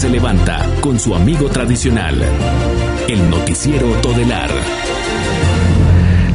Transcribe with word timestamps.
se 0.00 0.08
levanta 0.08 0.66
con 0.80 0.98
su 0.98 1.14
amigo 1.14 1.50
tradicional, 1.50 2.16
el 3.06 3.28
noticiero 3.28 3.86
Todelar. 4.00 4.48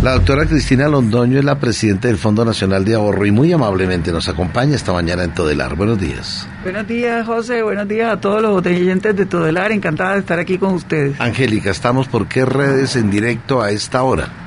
La 0.03 0.11
doctora 0.11 0.45
Cristina 0.45 0.87
Londoño 0.87 1.39
es 1.39 1.43
la 1.43 1.57
presidenta 1.57 2.07
del 2.07 2.19
Fondo 2.19 2.45
Nacional 2.45 2.85
de 2.85 2.93
Ahorro 2.93 3.25
y 3.25 3.31
muy 3.31 3.51
amablemente 3.51 4.11
nos 4.11 4.29
acompaña 4.29 4.75
esta 4.75 4.93
mañana 4.93 5.23
en 5.23 5.33
Todelar. 5.33 5.75
Buenos 5.75 5.99
días. 5.99 6.47
Buenos 6.61 6.87
días, 6.87 7.25
José. 7.25 7.63
Buenos 7.63 7.87
días 7.87 8.13
a 8.13 8.21
todos 8.21 8.39
los 8.39 8.63
oyentes 8.63 9.15
de 9.15 9.25
Todelar. 9.25 9.71
Encantada 9.71 10.13
de 10.13 10.19
estar 10.19 10.37
aquí 10.37 10.59
con 10.59 10.75
ustedes. 10.75 11.19
Angélica, 11.19 11.71
¿estamos 11.71 12.07
por 12.07 12.27
qué 12.27 12.45
redes 12.45 12.95
en 12.95 13.09
directo 13.09 13.63
a 13.63 13.71
esta 13.71 14.03
hora? 14.03 14.44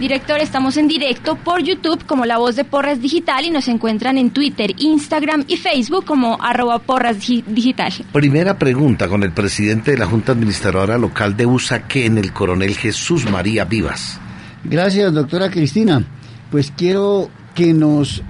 Director, 0.00 0.40
estamos 0.40 0.78
en 0.78 0.88
directo 0.88 1.36
por 1.36 1.62
YouTube 1.62 2.06
como 2.06 2.24
La 2.24 2.38
Voz 2.38 2.56
de 2.56 2.64
Porras 2.64 3.02
Digital 3.02 3.44
y 3.44 3.50
nos 3.50 3.68
encuentran 3.68 4.16
en 4.16 4.30
Twitter, 4.30 4.72
Instagram 4.78 5.44
y 5.46 5.58
Facebook 5.58 6.06
como 6.06 6.42
arroba 6.42 6.78
porras 6.78 7.18
digital. 7.18 7.92
Primera 8.10 8.58
pregunta 8.58 9.08
con 9.08 9.22
el 9.24 9.32
presidente 9.32 9.90
de 9.90 9.98
la 9.98 10.06
Junta 10.06 10.32
Administradora 10.32 10.96
Local 10.96 11.36
de 11.36 11.44
Usaquén, 11.44 12.16
el 12.16 12.32
coronel 12.32 12.78
Jesús 12.78 13.30
María 13.30 13.66
Vivas. 13.66 14.18
Gracias, 14.64 15.12
doctora 15.12 15.50
Cristina. 15.50 16.02
Pues 16.50 16.72
quiero 16.74 17.28
que 17.54 17.74
nos 17.74 18.22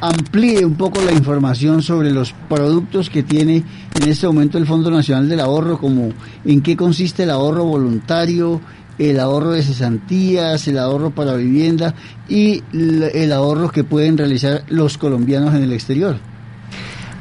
amplíe 0.00 0.64
un 0.64 0.76
poco 0.76 1.02
la 1.02 1.12
información 1.12 1.82
sobre 1.82 2.10
los 2.10 2.32
productos 2.48 3.10
que 3.10 3.22
tiene 3.22 3.62
en 3.94 4.08
este 4.08 4.26
momento 4.26 4.56
el 4.56 4.64
Fondo 4.64 4.90
Nacional 4.90 5.28
del 5.28 5.40
Ahorro, 5.40 5.76
como 5.76 6.14
en 6.46 6.62
qué 6.62 6.78
consiste 6.78 7.24
el 7.24 7.30
ahorro 7.30 7.64
voluntario, 7.64 8.62
el 9.08 9.18
ahorro 9.18 9.52
de 9.52 9.62
cesantías, 9.62 10.68
el 10.68 10.78
ahorro 10.78 11.10
para 11.10 11.34
vivienda 11.34 11.94
y 12.28 12.62
el 12.72 13.32
ahorro 13.32 13.70
que 13.70 13.82
pueden 13.82 14.18
realizar 14.18 14.62
los 14.68 14.98
colombianos 14.98 15.54
en 15.54 15.62
el 15.62 15.72
exterior. 15.72 16.16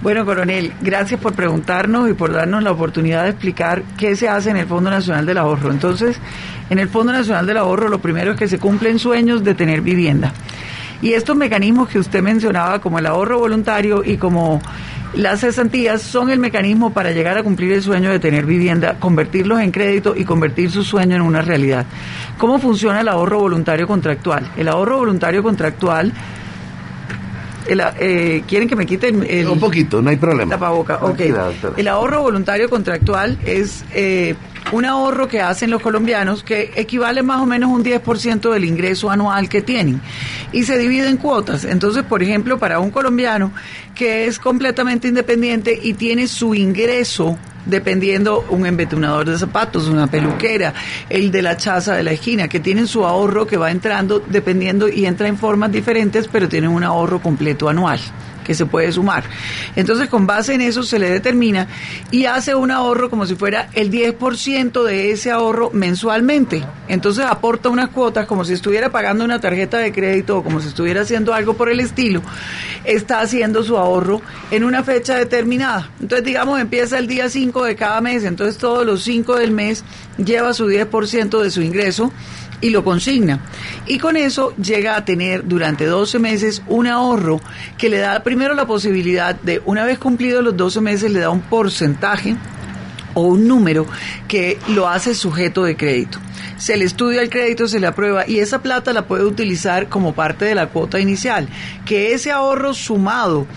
Bueno, 0.02 0.26
coronel, 0.26 0.74
gracias 0.82 1.22
por 1.22 1.34
preguntarnos 1.34 2.10
y 2.10 2.14
por 2.14 2.34
darnos 2.34 2.64
la 2.64 2.72
oportunidad 2.72 3.24
de 3.24 3.30
explicar 3.30 3.84
qué 3.98 4.16
se 4.18 4.28
hace 4.28 4.50
en 4.50 4.58
el 4.58 4.66
Fondo 4.66 4.90
Nacional 4.90 5.26
del 5.26 5.38
Ahorro. 5.38 5.72
Entonces, 5.72 6.18
en 6.70 6.80
el 6.80 6.90
Fondo 6.90 7.14
Nacional 7.14 7.46
del 7.46 7.58
Ahorro 7.58 7.88
lo 7.88 8.00
primero 8.00 8.32
es 8.32 8.38
que 8.38 8.48
se 8.50 8.60
cumplen 8.60 9.00
sueños 9.00 9.44
de 9.44 9.56
tener 9.56 9.82
vivienda. 9.82 10.34
Y 11.02 11.14
estos 11.14 11.38
mecanismos 11.38 11.88
que 11.88 12.00
usted 12.00 12.22
mencionaba, 12.22 12.80
como 12.80 13.00
el 13.00 13.06
ahorro 13.06 13.40
voluntario 13.40 14.04
y 14.04 14.18
como 14.18 14.62
las 15.16 15.42
cesantías 15.42 16.02
son 16.02 16.30
el 16.30 16.40
mecanismo 16.40 16.94
para 16.94 17.12
llegar 17.12 17.38
a 17.38 17.44
cumplir 17.44 17.72
el 17.74 17.82
sueño 17.82 18.12
de 18.12 18.20
tener 18.20 18.46
vivienda, 18.46 18.98
convertirlos 19.00 19.60
en 19.62 19.72
crédito 19.72 20.16
y 20.16 20.24
convertir 20.24 20.72
su 20.72 20.84
sueño 20.84 21.16
en 21.16 21.22
una 21.22 21.42
realidad. 21.42 21.86
¿Cómo 22.38 22.60
funciona 22.60 23.02
el 23.02 23.08
ahorro 23.08 23.40
voluntario 23.40 23.88
contractual? 23.88 24.52
El 24.56 24.68
ahorro 24.68 24.98
voluntario 24.98 25.42
contractual 25.42 26.14
eh, 27.70 28.44
¿Quieren 28.48 28.68
que 28.68 28.76
me 28.76 28.86
quiten 28.86 29.26
el, 29.28 29.48
Un 29.48 29.60
poquito, 29.60 30.02
no 30.02 30.10
hay 30.10 30.18
problema. 30.18 30.52
Tapaboca, 30.52 30.98
ok. 31.02 31.20
El 31.78 31.88
ahorro 31.88 32.22
voluntario 32.22 32.70
contractual 32.70 33.38
es 33.46 33.86
eh, 33.94 34.36
un 34.72 34.86
ahorro 34.86 35.28
que 35.28 35.42
hacen 35.42 35.72
los 35.72 35.82
colombianos 35.82 36.44
que 36.44 36.72
equivale 36.76 37.24
más 37.24 37.42
o 37.42 37.46
menos 37.46 37.72
un 37.72 37.84
10% 37.84 38.52
del 38.52 38.66
ingreso 38.66 39.10
anual 39.10 39.50
que 39.50 39.62
tienen 39.62 40.02
y 40.52 40.64
se 40.64 40.78
divide 40.78 41.10
en 41.10 41.18
cuotas. 41.18 41.66
Entonces, 41.66 42.04
por 42.04 42.22
ejemplo, 42.22 42.60
para 42.60 42.80
un 42.80 42.92
colombiano 42.92 43.52
que 43.96 44.26
es 44.26 44.40
completamente 44.40 45.08
independiente 45.08 45.78
y 45.82 45.94
tiene 45.94 46.28
su 46.28 46.54
ingreso 46.54 47.38
dependiendo 47.66 48.46
un 48.50 48.66
embetunador 48.66 49.30
de 49.30 49.38
zapatos, 49.38 49.88
una 49.88 50.08
peluquera, 50.08 50.74
el 51.10 51.30
de 51.32 51.42
la 51.42 51.58
chaza 51.58 51.96
de 51.96 52.04
la 52.04 52.12
esquina, 52.12 52.48
que 52.48 52.60
tienen 52.60 52.88
su 52.88 53.06
ahorro 53.06 53.46
que 53.46 53.58
va 53.58 53.70
entrando 53.70 54.20
dependiendo 54.20 54.88
y 54.88 55.06
entra 55.06 55.28
en 55.28 55.38
formas 55.38 55.72
diferentes, 55.72 56.28
pero 56.28 56.48
tienen 56.48 56.72
un 56.72 56.84
ahorro 56.84 57.22
completo 57.22 57.70
anual 57.70 58.00
que 58.50 58.56
se 58.56 58.66
puede 58.66 58.92
sumar. 58.92 59.26
Entonces, 59.76 60.10
con 60.10 60.26
base 60.26 60.56
en 60.56 60.62
eso 60.62 60.82
se 60.82 60.98
le 60.98 61.08
determina 61.08 61.68
y 62.10 62.26
hace 62.26 62.56
un 62.56 62.72
ahorro 62.72 63.12
como 63.12 63.28
si 63.28 63.36
fuera 63.36 63.70
el 63.74 63.92
10% 63.92 64.84
de 64.84 65.12
ese 65.12 65.30
ahorro 65.30 65.70
mensualmente. 65.72 66.66
Entonces, 66.88 67.26
aporta 67.26 67.70
unas 67.70 67.90
cuotas 67.90 68.26
como 68.26 68.44
si 68.44 68.54
estuviera 68.54 68.92
pagando 68.92 69.24
una 69.24 69.40
tarjeta 69.40 69.78
de 69.78 69.92
crédito 69.92 70.40
o 70.40 70.44
como 70.44 70.62
si 70.62 70.70
estuviera 70.70 71.02
haciendo 71.02 71.36
algo 71.36 71.54
por 71.54 71.70
el 71.70 71.80
estilo. 71.80 72.24
Está 72.86 73.20
haciendo 73.20 73.64
su 73.64 73.78
ahorro 73.78 74.20
en 74.50 74.64
una 74.64 74.84
fecha 74.84 75.14
determinada. 75.14 75.92
Entonces, 76.02 76.26
digamos, 76.26 76.60
empieza 76.60 76.98
el 76.98 77.06
día 77.06 77.30
5 77.30 77.66
de 77.66 77.76
cada 77.76 78.02
mes. 78.02 78.24
Entonces, 78.24 78.58
todos 78.58 78.84
los 78.84 79.04
5 79.04 79.36
del 79.36 79.52
mes 79.52 79.84
lleva 80.18 80.56
su 80.56 80.66
10% 80.68 81.40
de 81.40 81.52
su 81.52 81.62
ingreso 81.62 82.12
y 82.62 82.70
lo 82.70 82.84
consigna. 82.84 83.40
Y 83.86 83.98
con 83.98 84.18
eso 84.18 84.56
llega 84.58 84.96
a 84.96 85.06
tener 85.06 85.48
durante 85.48 85.86
12 85.86 86.20
meses 86.20 86.62
un 86.68 86.88
ahorro 86.88 87.42
que 87.78 87.90
le 87.90 87.98
da 87.98 88.24
primero 88.24 88.54
la 88.54 88.66
posibilidad 88.66 89.36
de, 89.36 89.62
una 89.66 89.86
vez 89.86 90.00
cumplidos 90.00 90.44
los 90.44 90.56
12 90.56 90.82
meses, 90.82 91.12
le 91.12 91.20
da 91.20 91.30
un 91.30 91.42
porcentaje 91.42 92.36
o 93.14 93.22
un 93.22 93.48
número 93.48 93.86
que 94.28 94.60
lo 94.70 94.88
hace 94.88 95.16
sujeto 95.16 95.64
de 95.64 95.76
crédito. 95.76 96.20
Se 96.58 96.76
le 96.76 96.86
estudia 96.86 97.22
el 97.22 97.30
crédito, 97.30 97.68
se 97.68 97.80
le 97.80 97.88
aprueba 97.88 98.28
y 98.28 98.40
esa 98.40 98.62
plata 98.62 98.92
la 98.92 99.08
puede 99.08 99.24
utilizar 99.24 99.88
como 99.88 100.14
parte 100.14 100.46
de 100.46 100.56
la 100.56 100.68
cuota 100.68 101.00
inicial. 101.00 101.48
Que 101.86 102.14
ese 102.14 102.32
ahorro 102.32 102.74
sumado 102.74 103.48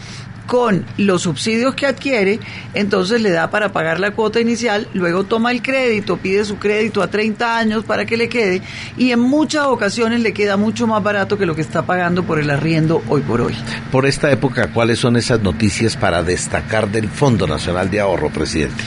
con 0.47 0.85
los 0.99 1.23
subsidios 1.23 1.75
que 1.75 1.87
adquiere, 1.87 2.41
entonces 2.75 3.21
le 3.21 3.31
da 3.31 3.51
para 3.51 3.73
pagar 3.73 4.01
la 4.01 4.13
cuota 4.13 4.41
inicial, 4.41 4.89
luego 4.95 5.25
toma 5.25 5.53
el 5.53 5.63
crédito, 5.63 6.17
pide 6.17 6.45
su 6.45 6.59
crédito 6.59 7.03
a 7.03 7.09
30 7.09 7.57
años 7.57 7.85
para 7.85 8.05
que 8.05 8.17
le 8.17 8.29
quede 8.29 8.63
y 8.97 9.13
en 9.13 9.21
muchas 9.21 9.67
ocasiones 9.67 10.21
le 10.21 10.33
queda 10.33 10.57
mucho 10.57 10.87
más 10.87 11.03
barato 11.03 11.39
que 11.39 11.47
lo 11.47 11.55
que 11.55 11.63
está 11.63 11.83
pagando 11.83 12.25
por 12.25 12.39
el 12.39 12.51
arriendo 12.51 13.03
hoy 13.09 13.23
por 13.23 13.41
hoy. 13.41 13.55
Por 13.91 14.07
esta 14.07 14.31
época, 14.31 14.73
¿cuáles 14.73 14.99
son 14.99 15.17
esas 15.17 15.41
noticias 15.43 15.97
para 15.97 16.23
destacar 16.23 16.91
del 16.91 17.09
Fondo 17.09 17.47
Nacional 17.47 17.91
de 17.91 18.01
Ahorro, 18.01 18.31
presidente? 18.31 18.83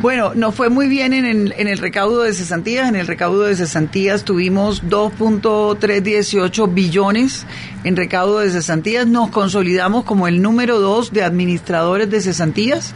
Bueno, 0.00 0.32
nos 0.34 0.54
fue 0.54 0.68
muy 0.68 0.86
bien 0.88 1.12
en 1.12 1.24
el, 1.24 1.52
en 1.58 1.66
el 1.66 1.78
recaudo 1.78 2.22
de 2.22 2.32
cesantías. 2.32 2.88
En 2.88 2.94
el 2.94 3.08
recaudo 3.08 3.42
de 3.42 3.56
cesantías 3.56 4.24
tuvimos 4.24 4.84
2.318 4.84 6.72
billones 6.72 7.44
en 7.82 7.96
recaudo 7.96 8.38
de 8.38 8.50
cesantías. 8.50 9.08
Nos 9.08 9.30
consolidamos 9.30 10.04
como 10.04 10.28
el 10.28 10.40
número 10.40 10.78
dos 10.78 11.12
de 11.12 11.24
administradores 11.24 12.08
de 12.10 12.20
cesantías. 12.20 12.94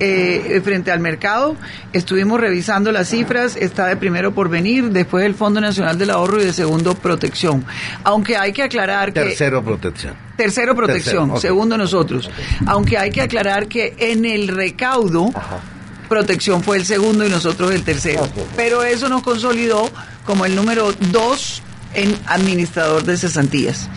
Eh, 0.00 0.60
frente 0.62 0.92
al 0.92 1.00
mercado. 1.00 1.56
Estuvimos 1.92 2.38
revisando 2.40 2.92
las 2.92 3.08
cifras, 3.08 3.56
está 3.56 3.86
de 3.86 3.96
primero 3.96 4.32
por 4.32 4.48
venir, 4.48 4.90
después 4.90 5.24
el 5.24 5.34
Fondo 5.34 5.60
Nacional 5.60 5.98
del 5.98 6.10
Ahorro 6.10 6.40
y 6.40 6.44
de 6.44 6.52
segundo 6.52 6.94
protección. 6.94 7.64
Aunque 8.04 8.36
hay 8.36 8.52
que 8.52 8.62
aclarar 8.62 9.12
que... 9.12 9.22
Tercero 9.22 9.64
protección. 9.64 10.14
Tercero 10.36 10.76
protección, 10.76 11.40
segundo 11.40 11.76
nosotros. 11.76 12.30
Aunque 12.66 12.96
hay 12.96 13.10
que 13.10 13.22
aclarar 13.22 13.66
que 13.66 13.96
en 13.98 14.24
el 14.24 14.46
recaudo... 14.46 15.32
Protección 16.08 16.62
fue 16.62 16.78
el 16.78 16.84
segundo 16.84 17.26
y 17.26 17.30
nosotros 17.30 17.72
el 17.72 17.82
tercero. 17.82 18.28
Pero 18.56 18.82
eso 18.82 19.08
nos 19.08 19.22
consolidó 19.22 19.90
como 20.24 20.46
el 20.46 20.54
número 20.56 20.92
dos 21.12 21.62
en 21.94 22.16
administrador 22.26 23.04
de 23.04 23.16
cesantías. 23.16 23.88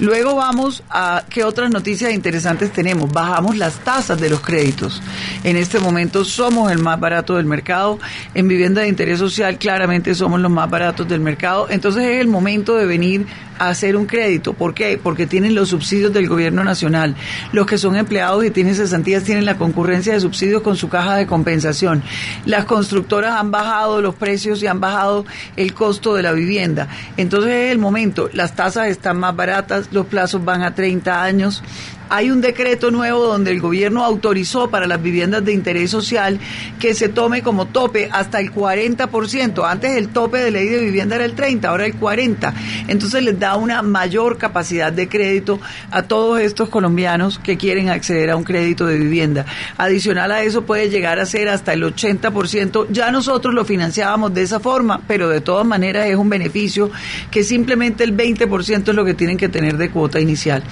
Luego 0.00 0.34
vamos 0.34 0.82
a 0.88 1.24
qué 1.28 1.44
otras 1.44 1.70
noticias 1.70 2.12
interesantes 2.14 2.72
tenemos. 2.72 3.12
Bajamos 3.12 3.58
las 3.58 3.74
tasas 3.84 4.18
de 4.18 4.30
los 4.30 4.40
créditos. 4.40 5.02
En 5.44 5.58
este 5.58 5.78
momento 5.78 6.24
somos 6.24 6.72
el 6.72 6.78
más 6.78 6.98
barato 6.98 7.36
del 7.36 7.44
mercado. 7.44 7.98
En 8.32 8.48
vivienda 8.48 8.80
de 8.80 8.88
interés 8.88 9.18
social 9.18 9.58
claramente 9.58 10.14
somos 10.14 10.40
los 10.40 10.50
más 10.50 10.70
baratos 10.70 11.06
del 11.06 11.20
mercado. 11.20 11.66
Entonces 11.68 12.04
es 12.04 12.20
el 12.22 12.28
momento 12.28 12.76
de 12.76 12.86
venir 12.86 13.26
hacer 13.68 13.96
un 13.96 14.06
crédito. 14.06 14.54
¿Por 14.54 14.74
qué? 14.74 14.98
Porque 15.02 15.26
tienen 15.26 15.54
los 15.54 15.68
subsidios 15.68 16.12
del 16.12 16.28
gobierno 16.28 16.64
nacional. 16.64 17.14
Los 17.52 17.66
que 17.66 17.78
son 17.78 17.96
empleados 17.96 18.44
y 18.44 18.50
tienen 18.50 18.74
cesantías 18.74 19.24
tienen 19.24 19.44
la 19.44 19.58
concurrencia 19.58 20.14
de 20.14 20.20
subsidios 20.20 20.62
con 20.62 20.76
su 20.76 20.88
caja 20.88 21.16
de 21.16 21.26
compensación. 21.26 22.02
Las 22.46 22.64
constructoras 22.64 23.34
han 23.34 23.50
bajado 23.50 24.00
los 24.00 24.14
precios 24.14 24.62
y 24.62 24.66
han 24.66 24.80
bajado 24.80 25.26
el 25.56 25.74
costo 25.74 26.14
de 26.14 26.22
la 26.22 26.32
vivienda. 26.32 26.88
Entonces 27.16 27.52
es 27.52 27.72
el 27.72 27.78
momento. 27.78 28.30
Las 28.32 28.56
tasas 28.56 28.88
están 28.88 29.18
más 29.18 29.36
baratas 29.36 29.90
los 29.90 30.06
plazos 30.06 30.44
van 30.44 30.62
a 30.62 30.74
30 30.74 31.22
años. 31.22 31.62
Hay 32.10 32.30
un 32.30 32.40
decreto 32.40 32.90
nuevo 32.90 33.26
donde 33.26 33.52
el 33.52 33.60
gobierno 33.60 34.04
autorizó 34.04 34.68
para 34.68 34.86
las 34.86 35.00
viviendas 35.00 35.44
de 35.44 35.52
interés 35.52 35.90
social 35.90 36.40
que 36.80 36.92
se 36.94 37.08
tome 37.08 37.42
como 37.42 37.66
tope 37.66 38.08
hasta 38.10 38.40
el 38.40 38.52
40%. 38.52 39.64
Antes 39.64 39.96
el 39.96 40.08
tope 40.08 40.38
de 40.38 40.50
ley 40.50 40.66
de 40.66 40.80
vivienda 40.80 41.14
era 41.14 41.24
el 41.24 41.34
30, 41.34 41.68
ahora 41.68 41.86
el 41.86 41.94
40. 41.94 42.52
Entonces 42.88 43.22
les 43.22 43.38
da 43.38 43.54
una 43.56 43.82
mayor 43.82 44.38
capacidad 44.38 44.92
de 44.92 45.08
crédito 45.08 45.60
a 45.90 46.02
todos 46.02 46.40
estos 46.40 46.68
colombianos 46.68 47.38
que 47.38 47.56
quieren 47.56 47.88
acceder 47.88 48.30
a 48.30 48.36
un 48.36 48.42
crédito 48.42 48.86
de 48.86 48.98
vivienda. 48.98 49.46
Adicional 49.76 50.32
a 50.32 50.42
eso 50.42 50.62
puede 50.62 50.90
llegar 50.90 51.20
a 51.20 51.26
ser 51.26 51.48
hasta 51.48 51.72
el 51.72 51.82
80%. 51.82 52.88
Ya 52.90 53.10
nosotros 53.10 53.54
lo 53.54 53.64
financiábamos 53.64 54.34
de 54.34 54.42
esa 54.42 54.58
forma, 54.58 55.00
pero 55.06 55.28
de 55.28 55.40
todas 55.40 55.66
maneras 55.66 56.08
es 56.08 56.16
un 56.16 56.28
beneficio 56.28 56.90
que 57.30 57.44
simplemente 57.44 58.02
el 58.02 58.16
20% 58.16 58.88
es 58.88 58.94
lo 58.94 59.04
que 59.04 59.14
tienen 59.14 59.36
que 59.36 59.48
tener 59.48 59.76
de 59.76 59.90
cuota 59.90 60.18
inicial. 60.18 60.62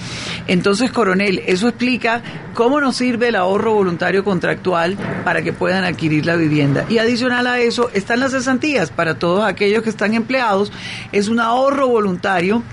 Entonces, 0.47 0.91
coronel, 0.91 1.28
eso 1.45 1.67
explica 1.67 2.21
cómo 2.53 2.81
nos 2.81 2.95
sirve 2.95 3.27
el 3.27 3.35
ahorro 3.35 3.73
voluntario 3.73 4.23
contractual 4.23 4.97
para 5.23 5.41
que 5.41 5.53
puedan 5.53 5.83
adquirir 5.83 6.25
la 6.25 6.35
vivienda. 6.35 6.85
Y 6.89 6.97
adicional 6.97 7.45
a 7.47 7.59
eso 7.59 7.89
están 7.93 8.19
las 8.19 8.31
cesantías 8.31 8.89
para 8.89 9.19
todos 9.19 9.43
aquellos 9.43 9.83
que 9.83 9.89
están 9.89 10.13
empleados. 10.13 10.71
Es 11.11 11.27
un 11.27 11.39
ahorro 11.39 11.87
voluntario 11.87 12.63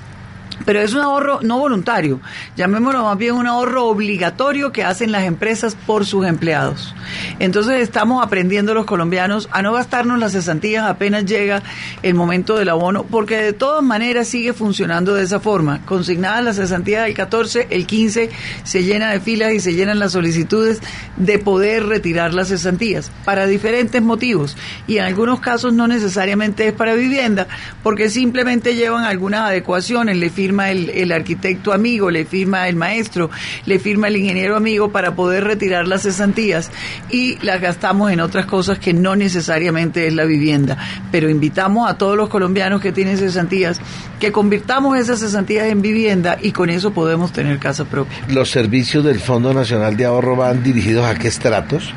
pero 0.65 0.81
es 0.81 0.95
un 0.95 1.01
ahorro 1.01 1.41
no 1.43 1.59
voluntario, 1.59 2.21
llamémoslo 2.57 3.05
más 3.05 3.19
bien 3.19 3.35
un 3.35 3.47
ahorro 3.47 3.87
obligatorio 3.87 4.73
que 4.73 4.85
hacen 4.85 5.13
las 5.13 5.25
empresas 5.25 5.77
por 5.87 6.07
sus 6.07 6.27
empleados. 6.27 6.95
Entonces 7.39 7.81
estamos 7.81 8.25
aprendiendo 8.25 8.75
los 8.75 8.87
colombianos 8.87 9.49
a 9.53 9.63
no 9.63 9.73
gastarnos 9.73 10.19
las 10.19 10.33
cesantías 10.33 10.85
apenas 10.85 11.25
llega 11.25 11.63
el 12.03 12.15
momento 12.15 12.57
del 12.57 12.69
abono, 12.69 13.05
porque 13.05 13.37
de 13.37 13.53
todas 13.53 13.83
maneras 13.83 14.29
sigue 14.29 14.53
funcionando 14.53 15.15
de 15.15 15.25
esa 15.25 15.41
forma. 15.41 15.85
Consignadas 15.85 16.45
las 16.45 16.57
cesantías 16.57 17.05
del 17.05 17.15
14, 17.15 17.69
el 17.71 17.87
15 17.87 18.31
se 18.65 18.83
llena 18.83 19.11
de 19.11 19.21
filas 19.21 19.53
y 19.53 19.61
se 19.61 19.75
llenan 19.75 19.99
las 19.99 20.13
solicitudes 20.13 20.81
de 21.17 21.39
poder 21.39 21.87
retirar 21.87 22.35
las 22.35 22.49
cesantías 22.49 23.11
para 23.25 23.47
diferentes 23.47 24.03
motivos 24.03 24.57
y 24.87 24.99
en 24.99 25.05
algunos 25.05 25.41
casos 25.41 25.73
no 25.73 25.87
necesariamente 25.87 26.69
es 26.69 26.73
para 26.73 26.95
vivienda, 26.95 27.47
porque 27.83 28.11
simplemente 28.11 28.75
llevan 28.75 29.05
algunas 29.05 29.43
adecuaciones, 29.43 30.17
le 30.17 30.31
firma 30.47 30.71
el, 30.71 31.11
arquitecto 31.11 31.73
amigo, 31.73 32.09
le 32.09 32.25
firma 32.25 32.69
el 32.69 32.77
maestro, 32.77 33.31
le 33.65 33.81
firma 33.81 34.07
el 34.07 34.17
ingeniero 34.17 34.57
amigo 34.57 34.93
para 34.93 35.17
poder 35.17 35.43
retirar 35.43 35.89
las 35.89 36.03
cesantías 36.03 36.71
y 37.11 37.37
las 37.45 37.61
gastamos 37.61 38.13
en 38.13 38.21
otras 38.21 38.47
cosas 38.47 38.79
que 38.79 38.93
no 38.93 39.17
necesariamente 39.17 40.07
es 40.07 40.15
la 40.15 40.25
vivienda. 40.25 40.79
Pero 41.11 41.29
invitamos 41.29 41.91
a 41.91 41.99
todos 41.99 42.17
los 42.17 42.29
colombianos 42.29 42.81
que 42.81 42.93
tienen 42.93 43.19
cesantías 43.19 43.81
que 44.21 44.31
convirtamos 44.31 44.97
esas 44.97 45.19
cesantías 45.19 45.67
en 45.67 45.83
vivienda 45.83 46.39
y 46.41 46.53
con 46.53 46.71
eso 46.71 46.93
podemos 46.93 47.33
tener 47.33 47.59
casa 47.59 47.85
propia. 47.85 48.17
¿Los 48.29 48.51
servicios 48.51 49.05
del 49.05 49.19
Fondo 49.19 49.53
Nacional 49.53 49.97
de 49.97 50.05
Ahorro 50.05 50.37
van 50.37 50.63
dirigidos 50.63 51.07
a 51.07 51.17
qué 51.17 51.27
estratos? 51.27 51.93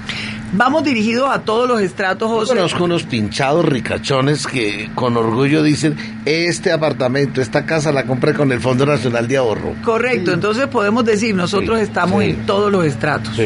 Vamos 0.51 0.83
dirigidos 0.83 1.29
a 1.29 1.41
todos 1.41 1.67
los 1.67 1.79
estratos, 1.81 2.29
José. 2.29 2.55
conozco 2.55 2.83
unos 2.83 3.03
pinchados 3.03 3.63
ricachones 3.65 4.47
que 4.47 4.89
con 4.95 5.15
orgullo 5.15 5.61
dicen, 5.61 5.95
este 6.25 6.71
apartamento, 6.71 7.41
esta 7.41 7.65
casa 7.65 7.91
la 7.91 8.05
compré 8.05 8.33
con 8.33 8.51
el 8.51 8.59
Fondo 8.59 8.85
Nacional 8.85 9.27
de 9.27 9.37
Ahorro. 9.37 9.75
Correcto, 9.83 10.33
entonces 10.33 10.67
podemos 10.67 11.05
decir, 11.05 11.35
nosotros 11.35 11.79
estamos 11.79 12.23
en 12.23 12.45
todos 12.45 12.71
los 12.71 12.85
estratos. 12.85 13.39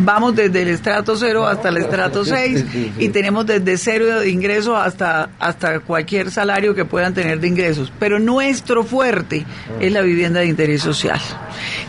Vamos 0.00 0.36
desde 0.36 0.62
el 0.62 0.68
estrato 0.68 1.16
0 1.16 1.46
hasta 1.46 1.70
el 1.70 1.78
estrato 1.78 2.24
6 2.24 2.64
y 2.98 3.08
tenemos 3.08 3.44
desde 3.46 3.76
cero 3.76 4.20
de 4.20 4.30
ingresos 4.30 4.76
hasta, 4.76 5.30
hasta 5.40 5.80
cualquier 5.80 6.30
salario 6.30 6.74
que 6.74 6.84
puedan 6.84 7.14
tener 7.14 7.40
de 7.40 7.48
ingresos. 7.48 7.92
Pero 7.98 8.20
nuestro 8.20 8.84
fuerte 8.84 9.44
es 9.80 9.92
la 9.92 10.02
vivienda 10.02 10.40
de 10.40 10.46
interés 10.46 10.82
social. 10.82 11.20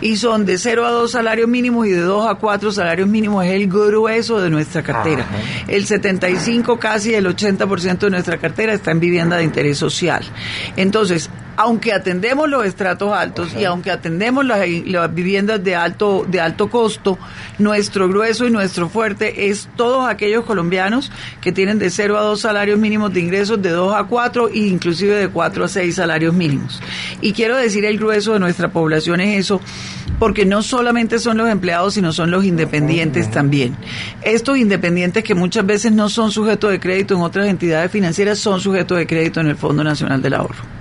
Y 0.01 0.18
son 0.18 0.46
de 0.46 0.57
0 0.57 0.86
a 0.86 0.92
2 0.92 1.12
salarios 1.12 1.48
mínimos 1.48 1.86
y 1.86 1.92
de 1.92 2.01
2 2.01 2.28
a 2.28 2.36
4 2.36 2.72
salarios 2.72 3.07
mínimos. 3.07 3.46
Es 3.46 3.51
el 3.51 3.68
grueso 3.68 4.38
de 4.41 4.50
nuestra 4.50 4.83
cartera. 4.83 5.25
El 5.68 5.86
75, 5.86 6.80
casi 6.80 7.13
el 7.13 7.25
80% 7.25 8.00
de 8.00 8.09
nuestra 8.09 8.38
cartera 8.38 8.74
está 8.74 8.91
en 8.91 9.00
vivienda 9.00 9.38
de 9.38 9.44
interés 9.44 9.77
social. 9.77 10.24
Entonces, 10.75 11.30
aunque 11.60 11.92
atendemos 11.92 12.50
los 12.50 12.66
estratos 12.66 13.12
altos 13.12 13.54
y 13.54 13.66
aunque 13.66 13.92
atendemos 13.92 14.46
las, 14.46 14.62
viviendas 15.14 15.62
de 15.62 15.76
alto, 15.76 16.26
de 16.26 16.40
alto 16.40 16.70
costo, 16.70 17.20
nuestro 17.58 18.08
grueso 18.08 18.48
y 18.48 18.50
nuestro 18.50 18.88
fuerte 18.88 19.50
es 19.50 19.68
todos 19.76 20.08
aquellos 20.08 20.46
colombianos 20.46 21.12
que 21.42 21.52
tienen 21.52 21.78
de 21.78 21.90
0 21.90 22.18
a 22.18 22.22
2 22.22 22.40
salarios 22.40 22.80
mínimos 22.80 23.14
de 23.14 23.20
ingresos, 23.20 23.62
de 23.62 23.72
2 23.72 23.94
a 23.94 24.06
4 24.06 24.48
e 24.48 24.60
inclusive 24.60 25.14
de 25.16 25.28
4 25.28 25.66
a 25.66 25.68
6 25.68 25.96
salarios 25.96 26.34
mínimos. 26.34 26.80
Y 27.20 27.34
quiero 27.34 27.58
decir 27.58 27.84
el 27.84 28.00
grueso 28.00 28.32
de 28.32 28.40
nuestra 28.40 28.70
población 28.70 29.20
es 29.20 29.40
eso, 29.40 29.60
porque 30.18 30.46
no 30.46 30.62
solamente 30.64 31.20
son 31.20 31.36
los 31.36 31.50
empleados, 31.50 31.96
sino 31.96 32.14
son 32.14 32.32
los 32.32 32.46
independientes 32.46 33.30
también. 33.32 33.76
Estos 34.22 34.58
independientes 34.58 35.26
que 35.26 35.36
muchas 35.36 35.66
veces 35.66 35.92
no 35.92 36.08
son 36.08 36.32
sujetos 36.32 36.72
de 36.72 36.80
crédito 36.80 37.16
en 37.16 37.22
otras 37.22 37.48
entidades 37.48 37.92
financieras, 37.92 38.40
son 38.40 38.62
sujetos 38.62 38.98
de 38.98 39.06
crédito 39.06 39.42
en 39.42 39.48
el 39.48 39.58
Fondo 39.58 39.84
Nacional 39.84 40.22
del 40.22 40.36
Ahorro. 40.36 40.79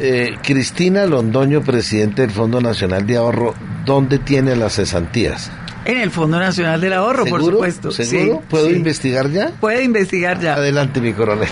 Eh, 0.00 0.36
Cristina 0.42 1.06
Londoño, 1.06 1.62
presidente 1.62 2.22
del 2.22 2.30
Fondo 2.30 2.60
Nacional 2.60 3.04
de 3.06 3.16
Ahorro, 3.16 3.54
¿dónde 3.84 4.18
tiene 4.18 4.54
las 4.54 4.76
cesantías? 4.76 5.50
En 5.84 5.98
el 5.98 6.10
Fondo 6.10 6.38
Nacional 6.38 6.80
del 6.80 6.92
Ahorro, 6.92 7.24
por 7.24 7.42
supuesto. 7.42 7.90
¿Seguro? 7.90 8.42
¿Puedo 8.48 8.70
investigar 8.70 9.30
ya? 9.30 9.50
Puede 9.60 9.82
investigar 9.82 10.40
ya. 10.40 10.54
Adelante, 10.54 11.00
mi 11.00 11.12
coronel. 11.12 11.48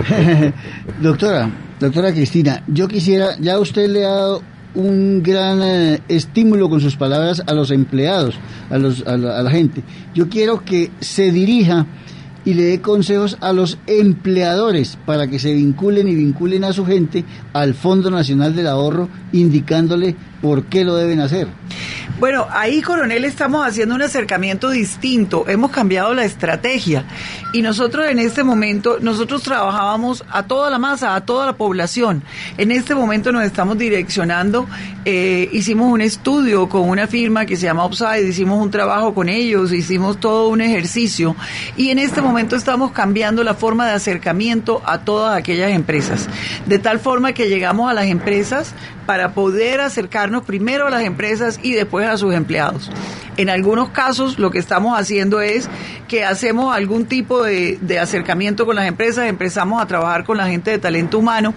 doctora, 1.00 1.50
doctora 1.80 2.12
Cristina, 2.12 2.62
yo 2.68 2.86
quisiera, 2.86 3.36
ya 3.40 3.58
usted 3.58 3.88
le 3.88 4.04
ha 4.04 4.10
dado 4.10 4.42
un 4.74 5.22
gran 5.22 5.60
eh, 5.62 6.00
estímulo 6.08 6.68
con 6.68 6.80
sus 6.80 6.96
palabras 6.96 7.42
a 7.46 7.52
los 7.52 7.70
empleados, 7.70 8.36
a, 8.70 8.78
los, 8.78 9.04
a 9.06 9.16
la 9.16 9.50
gente. 9.50 9.82
Yo 10.14 10.28
quiero 10.28 10.64
que 10.64 10.90
se 11.00 11.32
dirija 11.32 11.86
y 12.44 12.54
le 12.54 12.64
dé 12.64 12.80
consejos 12.80 13.36
a 13.40 13.52
los 13.52 13.78
empleadores 13.86 14.98
para 15.06 15.28
que 15.28 15.38
se 15.38 15.52
vinculen 15.52 16.08
y 16.08 16.14
vinculen 16.14 16.64
a 16.64 16.72
su 16.72 16.84
gente 16.84 17.24
al 17.52 17.74
Fondo 17.74 18.10
Nacional 18.10 18.54
del 18.54 18.66
Ahorro, 18.66 19.08
indicándole 19.32 20.16
por 20.40 20.64
qué 20.64 20.84
lo 20.84 20.96
deben 20.96 21.20
hacer. 21.20 21.46
Bueno, 22.18 22.46
ahí, 22.50 22.82
coronel, 22.82 23.24
estamos 23.24 23.66
haciendo 23.66 23.94
un 23.94 24.02
acercamiento 24.02 24.70
distinto. 24.70 25.44
Hemos 25.48 25.70
cambiado 25.70 26.14
la 26.14 26.24
estrategia. 26.24 27.04
Y 27.52 27.62
nosotros 27.62 28.06
en 28.06 28.18
este 28.18 28.44
momento, 28.44 28.98
nosotros 29.00 29.42
trabajábamos 29.42 30.24
a 30.30 30.44
toda 30.44 30.70
la 30.70 30.78
masa, 30.78 31.14
a 31.14 31.24
toda 31.24 31.46
la 31.46 31.54
población. 31.54 32.22
En 32.58 32.70
este 32.70 32.94
momento 32.94 33.32
nos 33.32 33.44
estamos 33.44 33.78
direccionando. 33.78 34.68
Eh, 35.04 35.48
hicimos 35.52 35.90
un 35.90 36.00
estudio 36.00 36.68
con 36.68 36.88
una 36.88 37.06
firma 37.06 37.44
que 37.44 37.56
se 37.56 37.66
llama 37.66 37.86
Upside, 37.86 38.28
hicimos 38.28 38.62
un 38.62 38.70
trabajo 38.70 39.14
con 39.14 39.28
ellos, 39.28 39.72
hicimos 39.72 40.18
todo 40.20 40.48
un 40.48 40.60
ejercicio. 40.60 41.34
Y 41.76 41.90
en 41.90 41.98
este 41.98 42.20
momento 42.20 42.31
estamos 42.56 42.92
cambiando 42.92 43.44
la 43.44 43.54
forma 43.54 43.86
de 43.86 43.92
acercamiento 43.92 44.82
a 44.84 44.98
todas 44.98 45.36
aquellas 45.36 45.72
empresas. 45.72 46.28
De 46.66 46.78
tal 46.78 46.98
forma 46.98 47.32
que 47.32 47.48
llegamos 47.48 47.90
a 47.90 47.94
las 47.94 48.06
empresas 48.06 48.74
para 49.06 49.32
poder 49.34 49.80
acercarnos 49.80 50.44
primero 50.44 50.86
a 50.86 50.90
las 50.90 51.02
empresas 51.02 51.58
y 51.62 51.72
después 51.72 52.08
a 52.08 52.16
sus 52.16 52.34
empleados. 52.34 52.90
En 53.36 53.48
algunos 53.48 53.88
casos 53.88 54.38
lo 54.38 54.50
que 54.50 54.58
estamos 54.58 54.98
haciendo 54.98 55.40
es 55.40 55.68
que 56.06 56.24
hacemos 56.24 56.74
algún 56.74 57.06
tipo 57.06 57.42
de, 57.42 57.78
acercamiento 57.98 58.66
con 58.66 58.76
las 58.76 58.86
empresas, 58.86 59.26
empezamos 59.26 59.80
a 59.80 59.86
trabajar 59.86 60.24
con 60.24 60.36
la 60.36 60.46
gente 60.48 60.70
de 60.70 60.78
talento 60.78 61.18
humano 61.18 61.54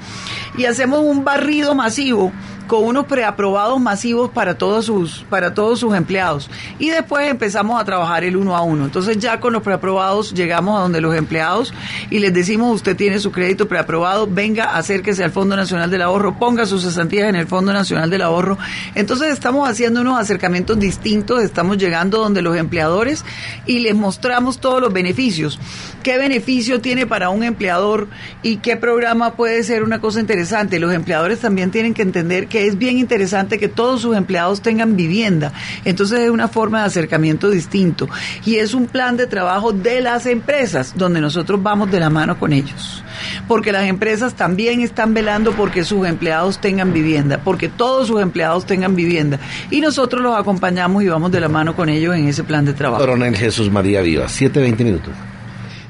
y 0.57 0.65
hacemos 0.65 0.99
un 0.99 1.25
barrido 1.25 1.75
masivo 1.75 2.31
con 2.67 2.83
unos 2.83 3.05
preaprobados 3.05 3.79
masivos 3.79 4.31
para 4.31 4.57
todos 4.57 4.85
sus 4.85 5.23
para 5.29 5.53
todos 5.53 5.79
sus 5.79 5.93
empleados 5.93 6.49
y 6.79 6.89
después 6.89 7.29
empezamos 7.29 7.79
a 7.79 7.85
trabajar 7.85 8.23
el 8.23 8.37
uno 8.37 8.55
a 8.55 8.61
uno. 8.61 8.85
Entonces 8.85 9.17
ya 9.17 9.39
con 9.39 9.53
los 9.53 9.61
preaprobados 9.61 10.33
llegamos 10.33 10.77
a 10.77 10.81
donde 10.81 11.01
los 11.01 11.15
empleados 11.15 11.73
y 12.09 12.19
les 12.19 12.33
decimos 12.33 12.73
usted 12.73 12.95
tiene 12.95 13.19
su 13.19 13.31
crédito 13.31 13.67
preaprobado, 13.67 14.27
venga, 14.27 14.75
acérquese 14.75 15.23
al 15.23 15.31
Fondo 15.31 15.55
Nacional 15.55 15.91
del 15.91 16.01
Ahorro, 16.01 16.39
ponga 16.39 16.65
sus 16.65 16.83
cesantías 16.83 17.29
en 17.29 17.34
el 17.35 17.47
Fondo 17.47 17.73
Nacional 17.73 18.09
del 18.09 18.21
Ahorro. 18.21 18.57
Entonces 18.95 19.31
estamos 19.31 19.69
haciendo 19.69 20.01
unos 20.01 20.19
acercamientos 20.19 20.79
distintos, 20.79 21.43
estamos 21.43 21.77
llegando 21.77 22.19
donde 22.19 22.41
los 22.41 22.57
empleadores 22.57 23.23
y 23.65 23.79
les 23.79 23.95
mostramos 23.95 24.59
todos 24.59 24.81
los 24.81 24.91
beneficios. 24.91 25.59
¿Qué 26.03 26.17
beneficio 26.17 26.81
tiene 26.81 27.05
para 27.05 27.29
un 27.29 27.43
empleador 27.43 28.07
y 28.43 28.57
qué 28.57 28.77
programa 28.77 29.35
puede 29.35 29.63
ser 29.63 29.83
una 29.83 30.01
cosa 30.01 30.19
interesante? 30.19 30.79
Los 30.79 30.93
empleadores 30.93 31.39
también 31.39 31.71
tienen 31.71 31.93
que 31.93 32.01
entender 32.01 32.47
que 32.47 32.67
es 32.67 32.77
bien 32.77 32.97
interesante 32.97 33.57
que 33.57 33.67
todos 33.67 34.01
sus 34.01 34.15
empleados 34.15 34.61
tengan 34.61 34.95
vivienda. 34.95 35.51
Entonces 35.83 36.19
es 36.19 36.29
una 36.29 36.47
forma 36.47 36.81
de 36.81 36.87
acercamiento 36.87 37.49
distinto 37.49 38.07
y 38.45 38.55
es 38.55 38.73
un 38.73 38.87
plan 38.87 39.17
de 39.17 39.27
trabajo 39.27 39.71
de 39.71 40.01
las 40.01 40.25
empresas 40.25 40.93
donde 40.95 41.21
nosotros 41.21 41.61
vamos 41.61 41.91
de 41.91 41.99
la 41.99 42.09
mano 42.09 42.37
con 42.37 42.53
ellos. 42.53 43.04
Porque 43.47 43.71
las 43.71 43.85
empresas 43.87 44.35
también 44.35 44.81
están 44.81 45.13
velando 45.13 45.51
porque 45.53 45.83
sus 45.83 46.07
empleados 46.07 46.59
tengan 46.59 46.93
vivienda, 46.93 47.39
porque 47.43 47.69
todos 47.69 48.07
sus 48.07 48.21
empleados 48.21 48.65
tengan 48.65 48.95
vivienda. 48.95 49.39
Y 49.71 49.81
nosotros 49.81 50.21
los 50.21 50.37
acompañamos 50.37 51.03
y 51.03 51.07
vamos 51.07 51.31
de 51.31 51.39
la 51.39 51.49
mano 51.49 51.75
con 51.75 51.89
ellos 51.89 52.15
en 52.15 52.27
ese 52.27 52.43
plan 52.43 52.65
de 52.65 52.73
trabajo. 52.73 53.01
Coronel 53.01 53.35
Jesús 53.35 53.71
María 53.71 54.01
Viva, 54.01 54.25
7-20 54.25 54.77
minutos. 54.83 55.13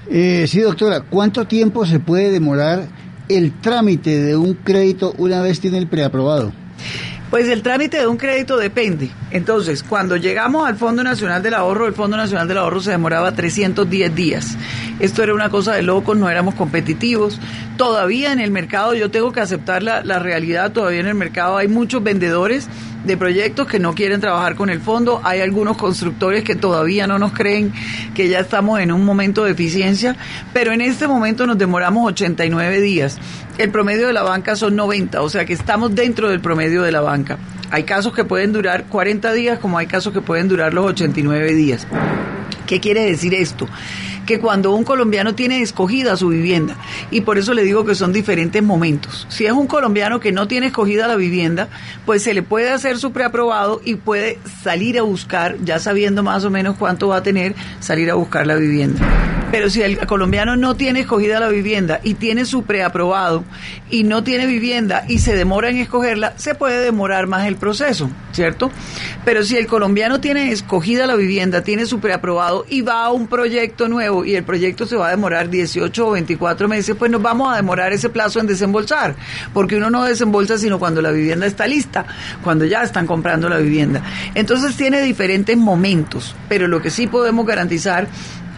Eh, 0.09 0.45
sí, 0.47 0.59
doctora, 0.59 1.01
¿cuánto 1.01 1.45
tiempo 1.45 1.85
se 1.85 1.99
puede 1.99 2.31
demorar 2.31 2.87
el 3.27 3.51
trámite 3.59 4.21
de 4.21 4.35
un 4.35 4.53
crédito 4.53 5.13
una 5.17 5.41
vez 5.41 5.59
tiene 5.59 5.77
el 5.77 5.87
preaprobado? 5.87 6.51
Pues 7.29 7.49
el 7.49 7.63
trámite 7.63 7.97
de 7.97 8.07
un 8.07 8.17
crédito 8.17 8.57
depende. 8.57 9.09
Entonces, 9.31 9.83
cuando 9.83 10.15
llegamos 10.15 10.67
al 10.67 10.75
Fondo 10.75 11.03
Nacional 11.03 11.41
del 11.41 11.55
Ahorro, 11.55 11.87
el 11.87 11.93
Fondo 11.93 12.15
Nacional 12.15 12.47
del 12.47 12.59
Ahorro 12.59 12.81
se 12.81 12.91
demoraba 12.91 13.33
310 13.33 14.15
días. 14.15 14.57
Esto 14.99 15.23
era 15.23 15.33
una 15.33 15.49
cosa 15.49 15.73
de 15.73 15.81
locos, 15.81 16.15
no 16.15 16.29
éramos 16.29 16.55
competitivos. 16.55 17.39
Todavía 17.77 18.31
en 18.31 18.39
el 18.39 18.51
mercado, 18.51 18.93
yo 18.93 19.11
tengo 19.11 19.31
que 19.31 19.41
aceptar 19.41 19.83
la, 19.83 20.03
la 20.03 20.19
realidad, 20.19 20.71
todavía 20.71 20.99
en 21.01 21.07
el 21.07 21.15
mercado 21.15 21.57
hay 21.57 21.67
muchos 21.67 22.03
vendedores 22.03 22.69
de 23.05 23.17
proyectos 23.17 23.67
que 23.67 23.79
no 23.79 23.93
quieren 23.93 24.21
trabajar 24.21 24.55
con 24.55 24.69
el 24.69 24.79
fondo. 24.79 25.21
Hay 25.23 25.41
algunos 25.41 25.77
constructores 25.77 26.43
que 26.43 26.55
todavía 26.55 27.07
no 27.07 27.19
nos 27.19 27.33
creen 27.33 27.73
que 28.13 28.27
ya 28.27 28.39
estamos 28.39 28.79
en 28.79 28.91
un 28.91 29.05
momento 29.05 29.43
de 29.43 29.51
eficiencia, 29.51 30.15
pero 30.53 30.71
en 30.71 30.81
este 30.81 31.07
momento 31.07 31.45
nos 31.45 31.57
demoramos 31.57 32.07
89 32.07 32.81
días. 32.81 33.17
El 33.57 33.69
promedio 33.71 34.07
de 34.07 34.13
la 34.13 34.23
banca 34.23 34.55
son 34.55 34.75
90, 34.75 35.21
o 35.21 35.29
sea 35.29 35.45
que 35.45 35.53
estamos 35.53 35.93
dentro 35.95 36.29
del 36.29 36.41
promedio 36.41 36.81
de 36.81 36.91
la 36.91 37.01
banca. 37.01 37.37
Hay 37.71 37.83
casos 37.83 38.13
que 38.13 38.23
pueden 38.23 38.53
durar 38.53 38.85
40 38.85 39.33
días 39.33 39.59
como 39.59 39.77
hay 39.77 39.87
casos 39.87 40.13
que 40.13 40.21
pueden 40.21 40.47
durar 40.47 40.73
los 40.73 40.85
89 40.85 41.53
días. 41.53 41.87
¿Qué 42.65 42.79
quiere 42.79 43.03
decir 43.03 43.33
esto? 43.33 43.67
Que 44.25 44.39
cuando 44.39 44.73
un 44.73 44.83
colombiano 44.83 45.35
tiene 45.35 45.61
escogida 45.61 46.17
su 46.17 46.29
vivienda. 46.29 46.75
Y 47.11 47.21
por 47.21 47.37
eso 47.37 47.53
le 47.53 47.63
digo 47.63 47.85
que 47.85 47.95
son 47.95 48.13
diferentes 48.13 48.61
momentos. 48.61 49.27
Si 49.29 49.45
es 49.45 49.51
un 49.51 49.67
colombiano 49.67 50.19
que 50.19 50.31
no 50.31 50.47
tiene 50.47 50.67
escogida 50.67 51.07
la 51.07 51.15
vivienda, 51.15 51.69
pues 52.05 52.23
se 52.23 52.33
le 52.33 52.43
puede 52.43 52.69
hacer 52.69 52.97
su 52.97 53.11
preaprobado 53.11 53.81
y 53.83 53.95
puede 53.95 54.39
salir 54.63 54.99
a 54.99 55.03
buscar, 55.03 55.57
ya 55.63 55.79
sabiendo 55.79 56.23
más 56.23 56.43
o 56.45 56.49
menos 56.49 56.77
cuánto 56.77 57.09
va 57.09 57.17
a 57.17 57.23
tener, 57.23 57.55
salir 57.79 58.09
a 58.09 58.15
buscar 58.15 58.47
la 58.47 58.55
vivienda. 58.55 59.34
Pero 59.55 59.69
si 59.69 59.81
el 59.81 60.05
colombiano 60.05 60.57
no 60.57 60.75
tiene 60.75 60.99
escogida 60.99 61.39
la 61.39 61.47
vivienda 61.47 62.01
y 62.03 62.15
tiene 62.15 62.43
su 62.43 62.63
preaprobado 62.63 63.45
y 63.89 64.03
no 64.03 64.21
tiene 64.21 64.47
vivienda 64.47 65.05
y 65.07 65.19
se 65.19 65.33
demora 65.33 65.69
en 65.69 65.77
escogerla, 65.77 66.33
se 66.35 66.55
puede 66.55 66.83
demorar 66.83 67.27
más 67.27 67.47
el 67.47 67.55
proceso, 67.55 68.09
¿cierto? 68.33 68.69
Pero 69.23 69.43
si 69.43 69.55
el 69.55 69.65
colombiano 69.65 70.19
tiene 70.19 70.51
escogida 70.51 71.07
la 71.07 71.15
vivienda, 71.15 71.61
tiene 71.61 71.85
su 71.85 72.01
preaprobado 72.01 72.65
y 72.67 72.81
va 72.81 73.05
a 73.05 73.11
un 73.11 73.27
proyecto 73.27 73.87
nuevo 73.87 74.25
y 74.25 74.35
el 74.35 74.43
proyecto 74.43 74.85
se 74.85 74.97
va 74.97 75.07
a 75.07 75.11
demorar 75.11 75.49
18 75.49 76.05
o 76.05 76.11
24 76.11 76.67
meses, 76.67 76.93
pues 76.99 77.09
nos 77.09 77.21
vamos 77.21 77.53
a 77.53 77.55
demorar 77.55 77.93
ese 77.93 78.09
plazo 78.09 78.41
en 78.41 78.47
desembolsar, 78.47 79.15
porque 79.53 79.77
uno 79.77 79.89
no 79.89 80.03
desembolsa 80.03 80.57
sino 80.57 80.79
cuando 80.79 81.01
la 81.01 81.11
vivienda 81.11 81.45
está 81.45 81.65
lista, 81.65 82.05
cuando 82.43 82.65
ya 82.65 82.83
están 82.83 83.07
comprando 83.07 83.47
la 83.47 83.59
vivienda. 83.59 84.03
Entonces 84.33 84.75
tiene 84.75 85.01
diferentes 85.01 85.55
momentos, 85.55 86.35
pero 86.49 86.67
lo 86.67 86.81
que 86.81 86.89
sí 86.89 87.07
podemos 87.07 87.45
garantizar 87.45 88.09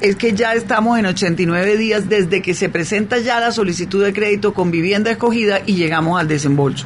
es 0.02 0.16
que 0.16 0.34
ya 0.34 0.54
estamos 0.54 0.98
en 1.00 1.06
89 1.06 1.78
días 1.78 2.10
desde 2.10 2.42
que 2.42 2.54
se 2.54 2.70
presenta 2.70 3.20
ya 3.20 3.40
la 3.40 3.52
solicitud 3.52 4.04
de 4.04 4.14
crédito 4.14 4.54
con 4.54 4.72
vivienda 4.72 5.12
escogida 5.12 5.62
y 5.66 5.76
llegamos 5.76 6.20
al 6.20 6.28
desembolso. 6.28 6.86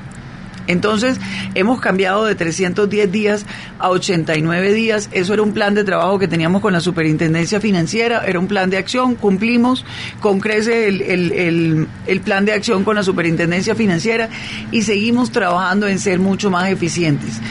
Entonces, 0.68 1.20
hemos 1.56 1.82
cambiado 1.82 2.24
de 2.25 2.36
310 2.36 3.12
días 3.12 3.46
a 3.80 3.89
89 3.89 4.74
días. 4.74 5.10
Eso 5.12 5.34
era 5.34 5.41
un 5.41 5.53
plan 5.53 5.74
de 5.74 5.84
trabajo 5.84 6.20
que 6.20 6.27
teníamos 6.27 6.62
con 6.62 6.72
la 6.72 6.80
Superintendencia 6.80 7.60
Financiera, 7.60 8.24
era 8.25 8.39
un 8.39 8.48
plan 8.48 8.70
de 8.70 8.77
acción, 8.77 9.15
cumplimos 9.15 9.84
con 10.20 10.39
crece 10.39 10.88
el, 10.88 11.01
el, 11.01 11.88
el, 12.06 12.22
plan 12.22 12.46
de 12.46 12.53
acción 12.53 12.84
con 12.84 12.96
la 12.96 13.03
Superintendencia 13.03 13.75
Financiera 13.75 14.30
y 14.72 14.84
seguimos 14.84 15.32
trabajando 15.32 15.88
en 15.88 16.00
ser 16.00 16.20
mucho 16.20 16.50
más 16.51 16.70
eficientes. 16.70 17.41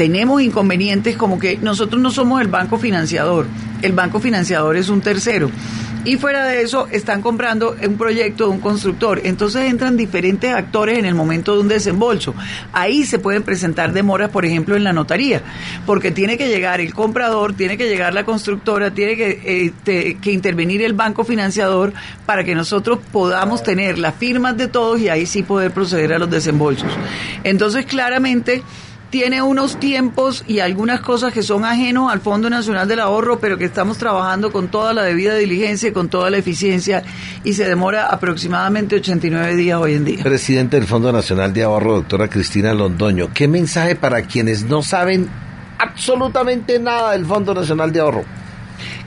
Tenemos 0.00 0.40
inconvenientes 0.40 1.14
como 1.14 1.38
que 1.38 1.58
nosotros 1.58 2.00
no 2.00 2.10
somos 2.10 2.40
el 2.40 2.48
banco 2.48 2.78
financiador, 2.78 3.46
el 3.82 3.92
banco 3.92 4.18
financiador 4.18 4.78
es 4.78 4.88
un 4.88 5.02
tercero. 5.02 5.50
Y 6.06 6.16
fuera 6.16 6.46
de 6.46 6.62
eso, 6.62 6.88
están 6.90 7.20
comprando 7.20 7.76
un 7.86 7.98
proyecto 7.98 8.44
de 8.44 8.50
un 8.50 8.60
constructor. 8.60 9.20
Entonces 9.24 9.70
entran 9.70 9.98
diferentes 9.98 10.54
actores 10.54 10.98
en 10.98 11.04
el 11.04 11.14
momento 11.14 11.52
de 11.52 11.60
un 11.60 11.68
desembolso. 11.68 12.34
Ahí 12.72 13.04
se 13.04 13.18
pueden 13.18 13.42
presentar 13.42 13.92
demoras, 13.92 14.30
por 14.30 14.46
ejemplo, 14.46 14.74
en 14.74 14.84
la 14.84 14.94
notaría, 14.94 15.42
porque 15.84 16.10
tiene 16.10 16.38
que 16.38 16.48
llegar 16.48 16.80
el 16.80 16.94
comprador, 16.94 17.52
tiene 17.52 17.76
que 17.76 17.86
llegar 17.86 18.14
la 18.14 18.24
constructora, 18.24 18.92
tiene 18.92 19.16
que, 19.16 19.66
este, 19.66 20.14
que 20.14 20.32
intervenir 20.32 20.80
el 20.80 20.94
banco 20.94 21.24
financiador 21.24 21.92
para 22.24 22.42
que 22.42 22.54
nosotros 22.54 23.00
podamos 23.12 23.62
tener 23.62 23.98
las 23.98 24.14
firmas 24.14 24.56
de 24.56 24.66
todos 24.66 24.98
y 24.98 25.10
ahí 25.10 25.26
sí 25.26 25.42
poder 25.42 25.72
proceder 25.72 26.14
a 26.14 26.18
los 26.18 26.30
desembolsos. 26.30 26.90
Entonces, 27.44 27.84
claramente, 27.84 28.62
tiene 29.10 29.42
unos 29.42 29.78
tiempos 29.78 30.44
y 30.46 30.60
algunas 30.60 31.00
cosas 31.00 31.32
que 31.32 31.42
son 31.42 31.64
ajenos 31.64 32.10
al 32.12 32.20
Fondo 32.20 32.48
Nacional 32.48 32.86
del 32.88 33.00
Ahorro, 33.00 33.40
pero 33.40 33.58
que 33.58 33.64
estamos 33.64 33.98
trabajando 33.98 34.52
con 34.52 34.68
toda 34.68 34.94
la 34.94 35.02
debida 35.02 35.34
diligencia 35.34 35.88
y 35.88 35.92
con 35.92 36.08
toda 36.08 36.30
la 36.30 36.38
eficiencia 36.38 37.02
y 37.44 37.54
se 37.54 37.68
demora 37.68 38.06
aproximadamente 38.06 38.96
89 38.96 39.56
días 39.56 39.80
hoy 39.80 39.94
en 39.94 40.04
día. 40.04 40.22
Presidente 40.22 40.78
del 40.78 40.86
Fondo 40.86 41.12
Nacional 41.12 41.52
de 41.52 41.64
Ahorro, 41.64 41.94
doctora 41.94 42.28
Cristina 42.28 42.72
Londoño, 42.72 43.30
¿qué 43.34 43.48
mensaje 43.48 43.96
para 43.96 44.22
quienes 44.22 44.64
no 44.64 44.82
saben 44.82 45.28
absolutamente 45.78 46.78
nada 46.78 47.12
del 47.12 47.26
Fondo 47.26 47.52
Nacional 47.52 47.92
de 47.92 48.00
Ahorro? 48.00 48.39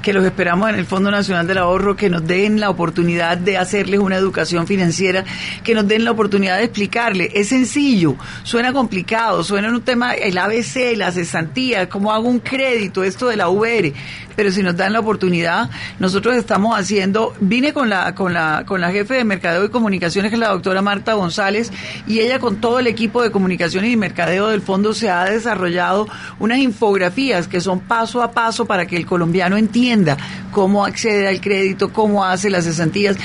Que 0.04 0.14
los 0.14 0.26
esperamos 0.26 0.70
en 0.70 0.76
el 0.76 0.86
Fondo 0.86 1.10
Nacional 1.10 1.48
del 1.48 1.60
Ahorro, 1.60 1.96
que 1.96 2.10
nos 2.10 2.28
den 2.28 2.60
la 2.60 2.70
oportunidad 2.70 3.38
de 3.38 3.58
hacerles 3.58 4.02
una 4.02 4.18
educación 4.18 4.68
financiera, 4.68 5.24
que 5.64 5.74
nos 5.74 5.88
den 5.88 6.04
la 6.04 6.12
oportunidad 6.12 6.58
de 6.58 6.66
explicarle. 6.66 7.32
Es 7.34 7.48
sencillo, 7.48 8.18
suena 8.44 8.74
complicado, 8.74 9.44
suena 9.46 9.70
un 9.70 9.82
tema, 9.82 10.14
el 10.14 10.38
ABC, 10.38 10.98
la 10.98 11.12
cesantía, 11.14 11.88
cómo 11.88 12.12
hago 12.12 12.28
un 12.28 12.40
crédito, 12.40 13.04
esto 13.04 13.30
de 13.30 13.38
la 13.38 13.48
VR, 13.48 13.94
pero 14.36 14.52
si 14.52 14.64
nos 14.64 14.76
dan 14.76 14.94
la 14.94 15.00
oportunidad, 15.00 15.70
nosotros 16.00 16.36
estamos 16.36 16.78
haciendo, 16.78 17.34
vine 17.40 17.74
con 17.74 17.90
la, 17.90 18.16
con 18.16 18.34
la, 18.34 18.64
con 18.66 18.82
la 18.82 18.92
jefe 18.92 19.16
de 19.16 19.24
Mercadeo 19.24 19.66
y 19.66 19.70
Comunicaciones, 19.70 20.30
que 20.30 20.36
es 20.36 20.40
la 20.40 20.50
doctora 20.50 20.82
Marta 20.82 21.14
González, 21.14 21.72
y 22.08 22.20
ella 22.20 22.40
con 22.40 22.58
todo 22.58 22.80
el 22.80 22.88
equipo 22.88 23.22
de 23.22 23.32
comunicaciones 23.32 23.92
y 23.92 23.98
mercadeo 23.98 24.48
del 24.48 24.62
fondo 24.62 24.94
se 24.94 25.10
ha 25.10 25.26
desarrollado 25.26 26.08
unas 26.40 26.60
infografías 26.60 27.48
que 27.48 27.62
son 27.62 27.80
paso 27.80 28.22
a 28.22 28.32
paso 28.32 28.66
para 28.66 28.86
que 28.86 28.98
el 28.98 29.06
colombiano 29.06 29.58
entienda 29.58 30.18
cómo 30.52 30.86
accede 30.86 31.28
al 31.28 31.42
crédito, 31.42 31.92
cómo 31.92 32.24
hace 32.24 32.50
las 32.50 32.66
cesantías. 32.66 33.18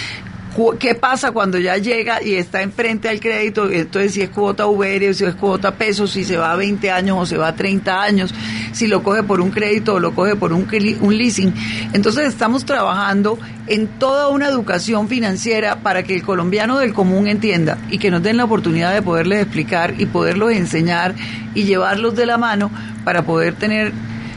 ¿Qué 0.81 0.97
pasa 0.97 1.31
cuando 1.31 1.59
ya 1.59 1.77
llega 1.77 2.21
y 2.21 2.35
está 2.35 2.63
enfrente 2.63 3.09
al 3.09 3.21
crédito? 3.21 3.71
Entonces, 3.71 4.15
si 4.15 4.23
es 4.23 4.31
cuota 4.31 4.67
VR, 4.67 5.15
si 5.15 5.25
es 5.25 5.37
cuota 5.37 5.77
pesos, 5.77 6.11
si 6.11 6.25
se 6.25 6.37
va 6.37 6.51
a 6.51 6.57
20 6.57 6.91
años 6.91 7.17
o 7.21 7.27
se 7.27 7.37
va 7.37 7.49
a 7.49 7.55
30 7.55 8.03
años, 8.03 8.35
si 8.79 8.87
lo 8.87 9.03
coge 9.03 9.25
por 9.25 9.41
un 9.41 9.51
crédito 9.51 9.95
o 9.95 10.01
lo 10.01 10.15
coge 10.15 10.37
por 10.37 10.53
un, 10.53 10.69
un 11.01 11.19
leasing. 11.19 11.53
Entonces, 11.93 12.29
estamos 12.29 12.65
trabajando 12.65 13.39
en 13.67 13.89
toda 13.89 14.29
una 14.29 14.47
educación 14.47 15.09
financiera 15.09 15.81
para 15.81 16.05
que 16.05 16.15
el 16.15 16.23
colombiano 16.23 16.79
del 16.79 16.93
común 16.93 17.27
entienda 17.27 17.77
y 17.91 17.99
que 17.99 18.11
nos 18.11 18.23
den 18.23 18.37
la 18.37 18.45
oportunidad 18.45 18.95
de 18.95 19.03
poderles 19.03 19.43
explicar 19.43 19.95
y 19.99 20.07
poderlos 20.07 20.53
enseñar 20.53 21.15
y 21.55 21.65
llevarlos 21.65 22.15
de 22.15 22.27
la 22.27 22.39
mano 22.39 22.71
para 23.05 23.23
poder 23.23 23.55
tener 23.55 23.93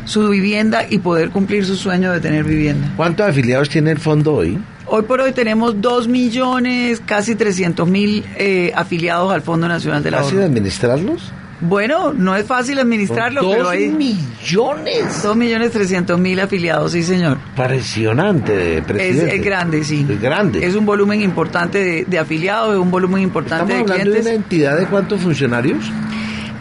su 0.05 0.27
vivienda 0.29 0.85
y 0.89 0.97
poder 0.97 1.29
cumplir 1.29 1.63
su 1.63 1.75
sueño 1.75 2.11
de 2.11 2.19
tener 2.19 2.43
vivienda. 2.43 2.91
¿Cuántos 2.97 3.27
afiliados 3.29 3.69
tiene 3.69 3.91
el 3.91 3.99
fondo 3.99 4.33
hoy? 4.33 4.57
Hoy 4.87 5.03
por 5.03 5.21
hoy 5.21 5.31
tenemos 5.31 5.79
2 5.79 6.07
millones, 6.07 7.01
casi 7.05 7.35
300 7.35 7.87
mil 7.87 8.25
eh, 8.37 8.73
afiliados 8.75 9.31
al 9.31 9.41
Fondo 9.41 9.67
Nacional 9.67 10.03
de 10.03 10.11
la 10.11 10.23
¿Fácil 10.23 10.41
administrarlos? 10.41 11.31
Bueno, 11.61 12.11
no 12.11 12.35
es 12.35 12.45
fácil 12.45 12.79
administrarlo, 12.79 13.49
pero 13.49 13.69
hay... 13.69 13.89
millones? 13.89 15.21
2 15.21 15.35
millones 15.35 15.71
300 15.71 16.19
mil 16.19 16.39
afiliados, 16.39 16.91
sí 16.91 17.03
señor. 17.03 17.37
Impresionante, 17.49 18.81
presidente. 18.81 19.35
Es, 19.35 19.43
grande, 19.43 19.83
sí. 19.83 20.05
Es 20.09 20.19
grande. 20.19 20.65
Es 20.65 20.75
un 20.75 20.85
volumen 20.85 21.21
importante 21.21 22.05
de, 22.07 22.19
afiliados, 22.19 22.73
es 22.73 22.79
un 22.79 22.89
volumen 22.89 23.21
importante 23.21 23.73
de 23.73 23.83
clientes. 23.83 23.95
¿Estamos 23.95 23.99
hablando 23.99 24.29
de 24.29 24.35
una 24.35 24.43
entidad 24.43 24.79
de 24.79 24.85
cuántos 24.87 25.21
funcionarios? 25.21 25.91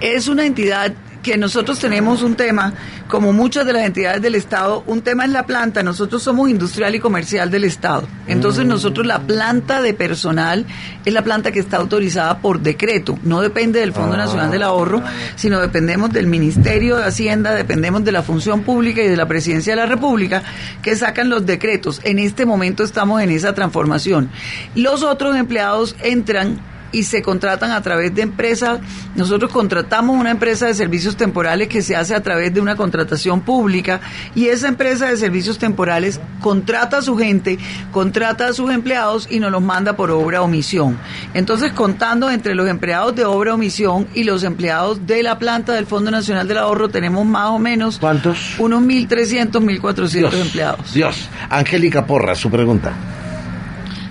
Es 0.01 0.29
una 0.29 0.45
entidad 0.45 0.93
que 1.23 1.37
nosotros 1.37 1.79
tenemos 1.79 2.23
un 2.23 2.35
tema, 2.35 2.73
como 3.09 3.33
muchas 3.33 3.67
de 3.67 3.73
las 3.73 3.85
entidades 3.85 4.23
del 4.23 4.35
Estado, 4.35 4.83
un 4.87 5.03
tema 5.03 5.25
es 5.25 5.31
la 5.31 5.47
planta, 5.47 5.83
nosotros 5.83 6.23
somos 6.23 6.49
industrial 6.49 6.95
y 6.95 7.01
comercial 7.01 7.51
del 7.51 7.65
Estado. 7.65 8.07
Entonces 8.27 8.65
mm. 8.65 8.69
nosotros 8.69 9.07
la 9.07 9.21
planta 9.21 9.83
de 9.83 9.95
personal 9.95 10.67
es 11.05 11.13
la 11.13 11.23
planta 11.23 11.53
que 11.53 11.61
está 11.61 11.77
autorizada 11.77 12.39
por 12.39 12.61
decreto, 12.61 13.19
no 13.23 13.41
depende 13.41 13.81
del 13.81 13.93
Fondo 13.93 14.17
Nacional 14.17 14.51
del 14.51 14.63
Ahorro, 14.63 15.03
sino 15.37 15.61
dependemos 15.61 16.11
del 16.11 16.27
Ministerio 16.27 16.97
de 16.97 17.05
Hacienda, 17.05 17.55
dependemos 17.55 18.05
de 18.05 18.13
la 18.13 18.23
Función 18.23 18.63
Pública 18.63 19.03
y 19.03 19.09
de 19.09 19.17
la 19.17 19.29
Presidencia 19.29 19.75
de 19.75 19.81
la 19.81 19.87
República 19.87 20.43
que 20.83 20.97
sacan 20.97 21.29
los 21.29 21.47
decretos. 21.47 22.01
En 22.05 22.19
este 22.19 22.47
momento 22.47 22.85
estamos 22.85 23.23
en 23.23 23.31
esa 23.31 23.55
transformación. 23.55 24.31
Los 24.75 25.03
otros 25.03 25.37
empleados 25.37 25.97
entran 26.03 26.61
y 26.93 27.05
se 27.05 27.23
contratan 27.23 27.71
a 27.71 27.83
través 27.83 28.15
de 28.15 28.23
empresas. 28.23 28.81
Nosotros 29.15 29.51
contratamos 29.51 30.17
una 30.17 30.31
empresa 30.31 30.67
de 30.67 30.75
servicios 30.75 31.17
temporales 31.17 31.69
que 31.69 31.83
se 31.83 31.97
hace 31.97 32.15
a 32.15 32.23
través 32.23 32.53
de 32.53 32.61
una 32.61 32.77
contratación 32.77 33.41
pública 33.41 34.01
y 34.35 34.47
esa 34.47 34.69
empresa 34.69 35.07
de 35.07 35.17
servicios 35.17 35.59
temporales 35.59 36.21
contrata 36.41 36.99
a 36.99 37.03
su 37.03 37.17
gente, 37.17 37.59
contrata 37.93 38.49
a 38.49 38.53
sus 38.53 38.71
empleados 38.71 39.29
y 39.31 39.41
nos 39.41 39.53
los 39.53 39.63
manda 39.63 39.95
por 39.95 40.11
obra 40.11 40.43
o 40.43 40.49
misión. 40.49 40.99
Entonces, 41.35 41.73
contando 41.73 42.31
entre 42.31 42.55
los 42.55 42.69
empleados 42.69 43.15
de 43.15 43.25
obra 43.25 43.55
o 43.55 43.59
misión 43.59 44.09
y 44.15 44.25
los 44.25 44.43
empleados 44.45 45.07
de 45.07 45.23
la 45.23 45.39
planta 45.39 45.73
del 45.73 45.87
Fondo 45.87 46.11
Nacional 46.11 46.49
del 46.49 46.59
Ahorro, 46.59 46.89
tenemos 46.89 47.25
más 47.27 47.49
o 47.49 47.59
menos... 47.59 47.99
¿Cuántos? 47.99 48.59
Unos 48.59 48.83
1.300, 48.83 49.51
1.400 49.51 50.41
empleados. 50.41 50.95
Dios. 50.95 51.29
Angélica 51.49 52.07
Porra, 52.07 52.35
su 52.35 52.51
pregunta. 52.51 52.93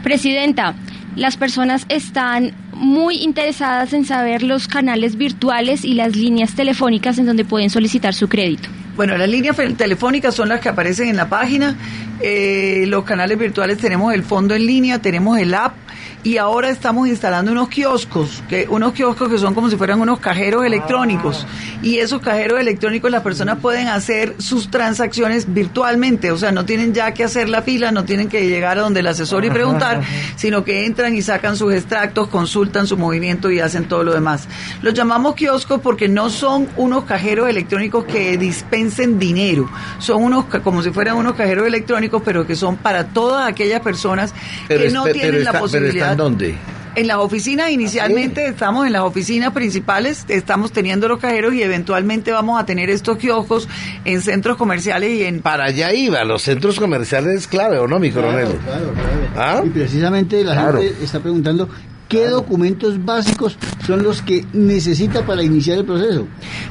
Presidenta, 0.04 0.76
las 1.16 1.38
personas 1.38 1.86
están 1.90 2.54
muy 2.80 3.18
interesadas 3.18 3.94
en 3.94 4.06
saber 4.06 4.42
los 4.42 4.68
canales 4.68 5.18
virtuales 5.18 5.84
y 5.84 5.94
las 5.94 6.16
líneas 6.16 6.56
telefónicas 6.56 7.18
en 7.18 7.26
donde 7.26 7.46
pueden 7.46 7.70
solicitar 7.70 8.16
su 8.16 8.28
crédito. 8.30 8.70
Bueno, 8.96 9.18
las 9.18 9.30
líneas 9.30 9.58
telefónicas 9.78 10.34
son 10.34 10.50
las 10.50 10.60
que 10.60 10.70
aparecen 10.70 11.10
en 11.10 11.18
la 11.18 11.30
página. 11.30 11.78
Eh, 12.22 12.86
los 12.88 13.04
canales 13.04 13.38
virtuales 13.38 13.78
tenemos 13.78 14.14
el 14.14 14.24
fondo 14.24 14.56
en 14.56 14.66
línea, 14.66 15.00
tenemos 15.00 15.38
el 15.40 15.54
app 15.54 15.74
y 16.24 16.38
ahora 16.38 16.70
estamos 16.70 17.08
instalando 17.08 17.52
unos 17.52 17.70
kioscos, 17.70 18.44
que 18.50 18.68
unos 18.70 18.94
kioscos 18.94 19.30
que 19.30 19.38
son 19.38 19.54
como 19.54 19.70
si 19.70 19.78
fueran 19.78 20.02
unos 20.02 20.20
cajeros 20.20 20.66
electrónicos 20.66 21.48
y 21.82 22.00
esos 22.00 22.22
cajeros 22.22 22.60
electrónicos 22.60 23.10
las 23.10 23.24
personas 23.24 23.60
pueden 23.60 23.88
hacer 23.88 24.36
sus 24.38 24.70
transacciones 24.70 25.54
virtualmente, 25.54 26.32
o 26.32 26.38
sea, 26.38 26.52
no 26.52 26.66
tienen 26.66 26.94
ya 26.94 27.14
que 27.14 27.24
hacer 27.24 27.48
la 27.48 27.62
fila, 27.62 27.92
no 27.92 28.04
tienen 28.04 28.28
que 28.28 28.48
llegar 28.48 28.78
a 28.78 28.82
donde 28.82 29.00
el 29.00 29.08
asesor 29.08 29.46
y 29.46 29.50
preguntar, 29.50 30.02
sino 30.36 30.66
que 30.66 30.86
entran 30.86 31.16
y 31.16 31.22
sacan 31.22 31.56
sus 31.56 31.74
extractos, 31.74 32.28
consultan 32.28 32.86
su 32.86 32.98
movimiento 32.98 33.50
y 33.50 33.62
hacen 33.62 33.86
todo 33.86 34.04
lo 34.04 34.14
demás. 34.14 34.48
Los 34.82 34.94
llamamos 34.94 35.36
kioscos 35.36 35.80
porque 35.80 36.10
no 36.10 36.30
son 36.30 36.68
unos 36.76 37.06
cajeros 37.06 37.50
electrónicos 37.50 38.04
que 38.04 38.38
dispensen 38.38 39.20
dinero, 39.20 39.70
son 40.00 40.24
unos 40.24 40.46
como 40.64 40.84
si 40.84 40.92
fueran 40.92 41.16
unos 41.16 41.36
cajeros 41.36 41.66
electrónicos, 41.66 42.22
pero 42.26 42.46
que 42.46 42.58
son 42.58 42.76
para 42.76 43.08
todas 43.08 43.48
aquellas 43.48 43.80
personas 43.80 44.34
que 44.68 44.90
no 44.90 45.06
tienen 45.06 45.46
la 45.46 45.54
posibilidad. 45.54 46.09
Dónde? 46.16 46.56
En 46.96 47.08
las 47.08 47.18
oficinas, 47.18 47.70
inicialmente 47.70 48.48
estamos 48.48 48.86
en 48.86 48.94
las 48.94 49.04
oficinas 49.04 49.54
principales, 49.54 50.26
estamos 50.28 50.72
teniendo 50.72 51.08
los 51.08 51.20
cajeros 51.20 51.54
y 51.54 51.62
eventualmente 51.62 52.32
vamos 52.32 52.60
a 52.60 52.66
tener 52.66 52.90
estos 52.90 53.18
kioscos 53.18 53.70
en 54.06 54.22
centros 54.22 54.58
comerciales 54.58 55.12
y 55.12 55.24
en... 55.24 55.42
Para 55.42 55.66
allá 55.66 55.94
iba, 55.94 56.24
los 56.24 56.42
centros 56.42 56.80
comerciales 56.80 57.36
es 57.36 57.48
clave, 57.48 57.78
¿o 57.78 57.88
no, 57.88 58.00
mi 58.00 58.12
coronel? 58.12 58.50
Claro, 58.66 58.92
claro, 58.94 59.62
¿Ah? 59.62 59.62
Y 59.64 59.70
precisamente 59.70 60.44
la 60.44 60.62
gente 60.62 60.96
está 61.02 61.20
preguntando 61.20 61.70
¿Qué 62.10 62.26
documentos 62.26 63.06
básicos 63.06 63.56
son 63.86 64.02
los 64.02 64.24
que 64.24 64.44
necesita 64.52 65.28
para 65.28 65.44
iniciar 65.44 65.78
el 65.78 65.86
proceso? 65.86 66.28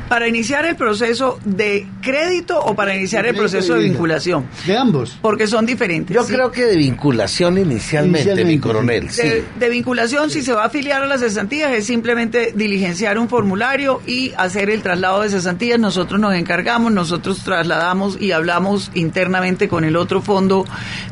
Para 0.09 0.27
iniciar 0.27 0.67
el 0.67 0.75
proceso 0.75 1.39
de 1.45 1.87
crédito 2.03 2.59
o 2.59 2.75
para 2.75 2.97
iniciar 2.97 3.25
el 3.25 3.37
proceso 3.37 3.75
de, 3.75 3.85
vinculación. 3.85 4.47
De 4.67 4.77
ambos. 4.77 5.17
Porque 5.23 5.47
son 5.47 5.65
diferentes. 5.65 6.13
Yo 6.13 6.27
creo 6.27 6.51
que 6.51 6.65
de 6.65 6.77
vinculación 6.77 7.57
inicialmente, 7.57 8.45
mi 8.45 8.59
coronel. 8.59 9.11
Sí. 9.11 9.29
De, 9.61 9.69
vinculación, 9.69 10.29
si 10.29 10.43
se 10.43 10.53
va 10.53 10.65
a 10.65 10.67
afiliar 10.67 11.05
a 11.05 11.07
las 11.07 11.21
cesantías, 11.21 11.71
es 11.71 11.87
simplemente 11.87 12.53
diligenciar 12.57 13.17
un 13.17 13.29
formulario 13.29 14.03
y 14.09 14.33
hacer 14.37 14.71
el 14.71 14.83
traslado 14.83 15.23
de 15.23 15.29
cesantías. 15.29 15.79
Nosotros 15.79 16.19
nos 16.19 16.35
encargamos, 16.35 16.91
nosotros 16.91 17.45
trasladamos 17.45 18.21
y 18.21 18.33
hablamos 18.33 18.91
internamente 18.95 19.69
con 19.69 19.85
el 19.85 19.95
otro 19.95 20.21
fondo 20.21 20.65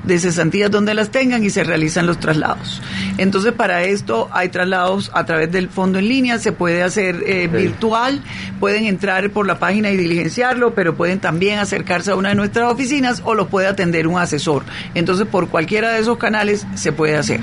de 0.03 0.19
cesantías 0.19 0.69
donde 0.69 0.95
las 0.95 1.11
tengan 1.11 1.45
y 1.45 1.51
se 1.51 1.63
realizan 1.63 2.09
los 2.09 2.19
traslados. 2.19 2.83
Entonces, 3.19 3.53
para 3.53 3.85
esto 3.85 4.16
hay 4.33 4.49
traslados 4.49 5.11
a 5.15 5.25
través 5.25 5.51
del 5.53 5.69
fondo 5.69 5.99
en 5.99 6.09
línea, 6.09 6.39
se 6.39 6.53
puede 6.53 6.83
hacer 6.83 7.23
eh, 7.27 7.49
virtual, 7.49 8.21
pueden 8.61 8.87
entrar 8.87 9.31
por 9.31 9.47
la 9.47 9.59
página 9.59 9.91
y 9.91 9.97
diligenciarlo, 9.97 10.75
pero 10.75 10.97
pueden 10.97 11.21
también 11.21 11.59
acercarse 11.59 12.11
a 12.11 12.17
una 12.17 12.31
de 12.31 12.35
nuestras 12.35 12.73
oficinas 12.73 13.23
o 13.25 13.35
lo 13.35 13.49
puede 13.49 13.67
atender 13.67 14.07
un 14.07 14.19
asesor. 14.19 14.65
Entonces, 14.95 15.27
por 15.27 15.49
cualquiera 15.49 15.91
de 15.91 16.01
esos 16.01 16.19
canales 16.19 16.67
se 16.75 16.93
puede 16.93 17.17
hacer. 17.17 17.41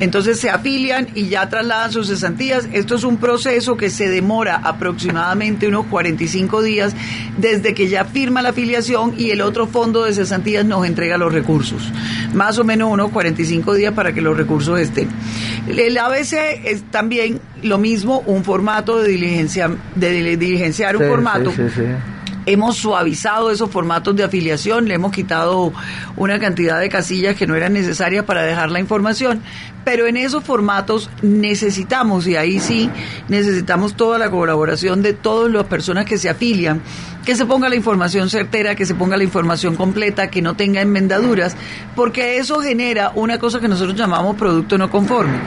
Entonces 0.00 0.40
se 0.40 0.48
afilian 0.48 1.08
y 1.14 1.28
ya 1.28 1.48
trasladan 1.48 1.92
sus 1.92 2.08
cesantías. 2.08 2.66
Esto 2.72 2.94
es 2.94 3.04
un 3.04 3.18
proceso 3.18 3.76
que 3.76 3.90
se 3.90 4.08
demora 4.08 4.56
aproximadamente 4.56 5.68
unos 5.68 5.86
45 5.86 6.62
días 6.62 6.94
desde 7.36 7.74
que 7.74 7.88
ya 7.88 8.06
firma 8.06 8.40
la 8.40 8.48
afiliación 8.48 9.14
y 9.18 9.30
el 9.30 9.42
otro 9.42 9.66
fondo 9.66 10.04
de 10.04 10.14
cesantías 10.14 10.64
nos 10.64 10.86
entrega 10.86 11.18
los 11.18 11.32
recursos. 11.32 11.92
Más 12.32 12.58
o 12.58 12.64
menos 12.64 12.90
unos 12.90 13.10
45 13.10 13.74
días 13.74 13.92
para 13.92 14.14
que 14.14 14.22
los 14.22 14.36
recursos 14.36 14.80
estén. 14.80 15.08
El 15.68 15.98
ABC 15.98 16.34
es 16.64 16.82
también 16.90 17.40
lo 17.62 17.78
mismo, 17.78 18.22
un 18.26 18.44
formato 18.44 19.00
de 19.00 19.08
diligencia, 19.10 19.70
de 19.94 20.36
diligenciar 20.36 20.96
un 20.96 21.06
formato. 21.06 21.52
Hemos 22.50 22.78
suavizado 22.78 23.52
esos 23.52 23.70
formatos 23.70 24.16
de 24.16 24.24
afiliación, 24.24 24.88
le 24.88 24.94
hemos 24.94 25.12
quitado 25.12 25.72
una 26.16 26.40
cantidad 26.40 26.80
de 26.80 26.88
casillas 26.88 27.36
que 27.36 27.46
no 27.46 27.54
eran 27.54 27.74
necesarias 27.74 28.24
para 28.24 28.42
dejar 28.42 28.72
la 28.72 28.80
información, 28.80 29.40
pero 29.84 30.08
en 30.08 30.16
esos 30.16 30.42
formatos 30.42 31.10
necesitamos, 31.22 32.26
y 32.26 32.34
ahí 32.34 32.58
sí 32.58 32.90
necesitamos 33.28 33.94
toda 33.94 34.18
la 34.18 34.32
colaboración 34.32 35.00
de 35.00 35.12
todas 35.12 35.52
las 35.52 35.66
personas 35.66 36.06
que 36.06 36.18
se 36.18 36.28
afilian, 36.28 36.82
que 37.24 37.36
se 37.36 37.46
ponga 37.46 37.68
la 37.68 37.76
información 37.76 38.30
certera, 38.30 38.74
que 38.74 38.86
se 38.86 38.94
ponga 38.94 39.16
la 39.16 39.24
información 39.24 39.76
completa, 39.76 40.28
que 40.28 40.42
no 40.42 40.54
tenga 40.56 40.80
enmendaduras, 40.80 41.54
porque 41.94 42.38
eso 42.38 42.60
genera 42.60 43.12
una 43.14 43.38
cosa 43.38 43.60
que 43.60 43.68
nosotros 43.68 43.96
llamamos 43.96 44.36
producto 44.36 44.76
no 44.76 44.90
conforme. 44.90 45.38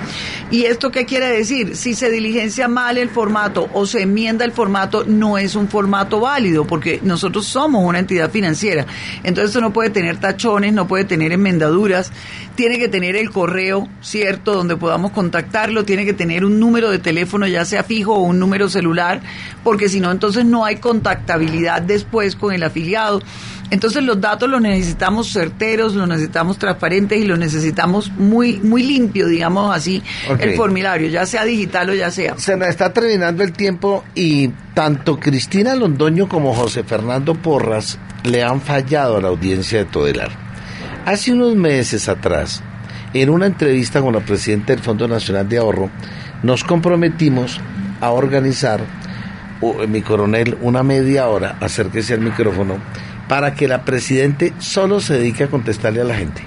¿Y 0.51 0.65
esto 0.65 0.91
qué 0.91 1.05
quiere 1.05 1.27
decir? 1.27 1.75
Si 1.75 1.95
se 1.95 2.12
diligencia 2.12 2.67
mal 2.67 2.98
el 2.98 3.10
formato 3.10 3.69
o 3.74 3.86
se 3.86 4.03
enmienda 4.03 4.45
el 4.45 4.51
formato, 4.51 5.03
no 5.03 5.38
es 5.38 5.55
un 5.55 5.67
formato 5.67 6.19
válido, 6.19 6.65
porque 6.65 6.92
nosotros 7.01 7.45
somos 7.45 7.83
una 7.83 8.00
entidad 8.00 8.29
financiera. 8.29 8.85
Entonces 9.23 9.50
esto 9.50 9.62
no 9.62 9.73
puede 9.73 9.89
tener 9.89 10.17
tachones, 10.17 10.73
no 10.73 10.88
puede 10.88 11.05
tener 11.05 11.31
enmendaduras, 11.31 12.12
tiene 12.55 12.77
que 12.77 12.88
tener 12.88 13.15
el 13.15 13.31
correo, 13.31 13.88
¿cierto?, 14.01 14.53
donde 14.53 14.77
podamos 14.77 15.12
contactarlo, 15.12 15.85
tiene 15.85 16.05
que 16.05 16.13
tener 16.13 16.45
un 16.45 16.59
número 16.59 16.89
de 16.91 17.00
teléfono, 17.00 17.47
ya 17.47 17.65
sea 17.65 17.83
fijo 17.83 18.13
o 18.13 18.23
un 18.23 18.39
número 18.39 18.69
celular, 18.69 19.21
porque 19.63 19.89
si 19.89 20.00
no, 20.00 20.12
entonces 20.12 20.45
no 20.45 20.65
hay 20.65 20.77
contactabilidad 20.77 21.81
después 21.81 22.35
con 22.35 22.53
el 22.53 22.63
afiliado. 22.63 23.21
Entonces 23.70 24.03
los 24.03 24.20
datos 24.22 24.50
los 24.50 24.62
necesitamos 24.62 25.32
certeros, 25.32 25.96
los 25.96 26.08
necesitamos 26.08 26.58
transparentes 26.58 27.20
y 27.20 27.25
los 27.25 27.39
necesitamos 27.39 28.12
muy 28.12 28.60
muy 28.60 28.84
limpio, 28.84 29.28
digamos 29.28 29.76
así, 29.76 30.04
el 30.39 30.56
formulario, 30.56 31.10
ya 31.10 31.26
sea 31.26 31.43
digital 31.43 31.89
o 31.89 31.93
ya 31.93 32.12
sea. 32.12 32.38
Se 32.38 32.56
nos 32.56 32.67
está 32.67 32.93
terminando 32.93 33.43
el 33.43 33.52
tiempo 33.54 34.04
y 34.13 34.49
tanto 34.73 35.19
Cristina 35.19 35.76
Londoño 35.76 36.30
como 36.30 36.54
José 36.54 36.84
Fernando 36.84 37.36
Porras 37.36 37.97
le 38.23 38.43
han 38.43 38.62
fallado 38.62 39.17
a 39.17 39.21
la 39.21 39.30
audiencia 39.30 39.80
de 39.80 39.86
Todelar. 39.86 40.32
Hace 41.06 41.34
unos 41.34 41.56
meses 41.56 42.08
atrás, 42.08 42.63
en 43.13 43.30
una 43.30 43.45
entrevista 43.45 44.02
con 44.02 44.13
la 44.13 44.21
presidenta 44.21 44.73
del 44.73 44.82
Fondo 44.82 45.08
Nacional 45.08 45.49
de 45.49 45.58
Ahorro, 45.58 45.89
nos 46.43 46.63
comprometimos 46.63 47.60
a 47.99 48.12
organizar 48.12 48.82
mi 49.88 50.02
coronel, 50.02 50.58
una 50.62 50.84
media 50.84 51.28
hora, 51.28 51.58
acérquese 51.60 52.13
al 52.13 52.21
micrófono, 52.21 52.78
para 53.27 53.53
que 53.53 53.67
la 53.67 53.86
presidente 53.86 54.53
solo 54.59 54.99
se 54.99 55.15
dedique 55.15 55.45
a 55.45 55.49
contestarle 55.49 56.01
a 56.01 56.05
la 56.05 56.15
gente. 56.15 56.43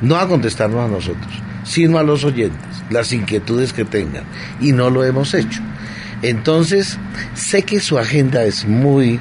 No 0.00 0.16
a 0.16 0.28
contestarnos 0.28 0.84
a 0.84 0.92
nosotros, 0.92 1.32
sino 1.64 1.98
a 1.98 2.02
los 2.02 2.24
oyentes, 2.24 2.84
las 2.90 3.12
inquietudes 3.12 3.72
que 3.72 3.84
tengan. 3.84 4.24
Y 4.60 4.72
no 4.72 4.90
lo 4.90 5.04
hemos 5.04 5.34
hecho. 5.34 5.60
Entonces, 6.22 6.98
sé 7.34 7.62
que 7.62 7.80
su 7.80 7.98
agenda 7.98 8.44
es 8.44 8.64
muy, 8.64 9.20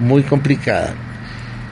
muy 0.00 0.22
complicada. 0.22 0.94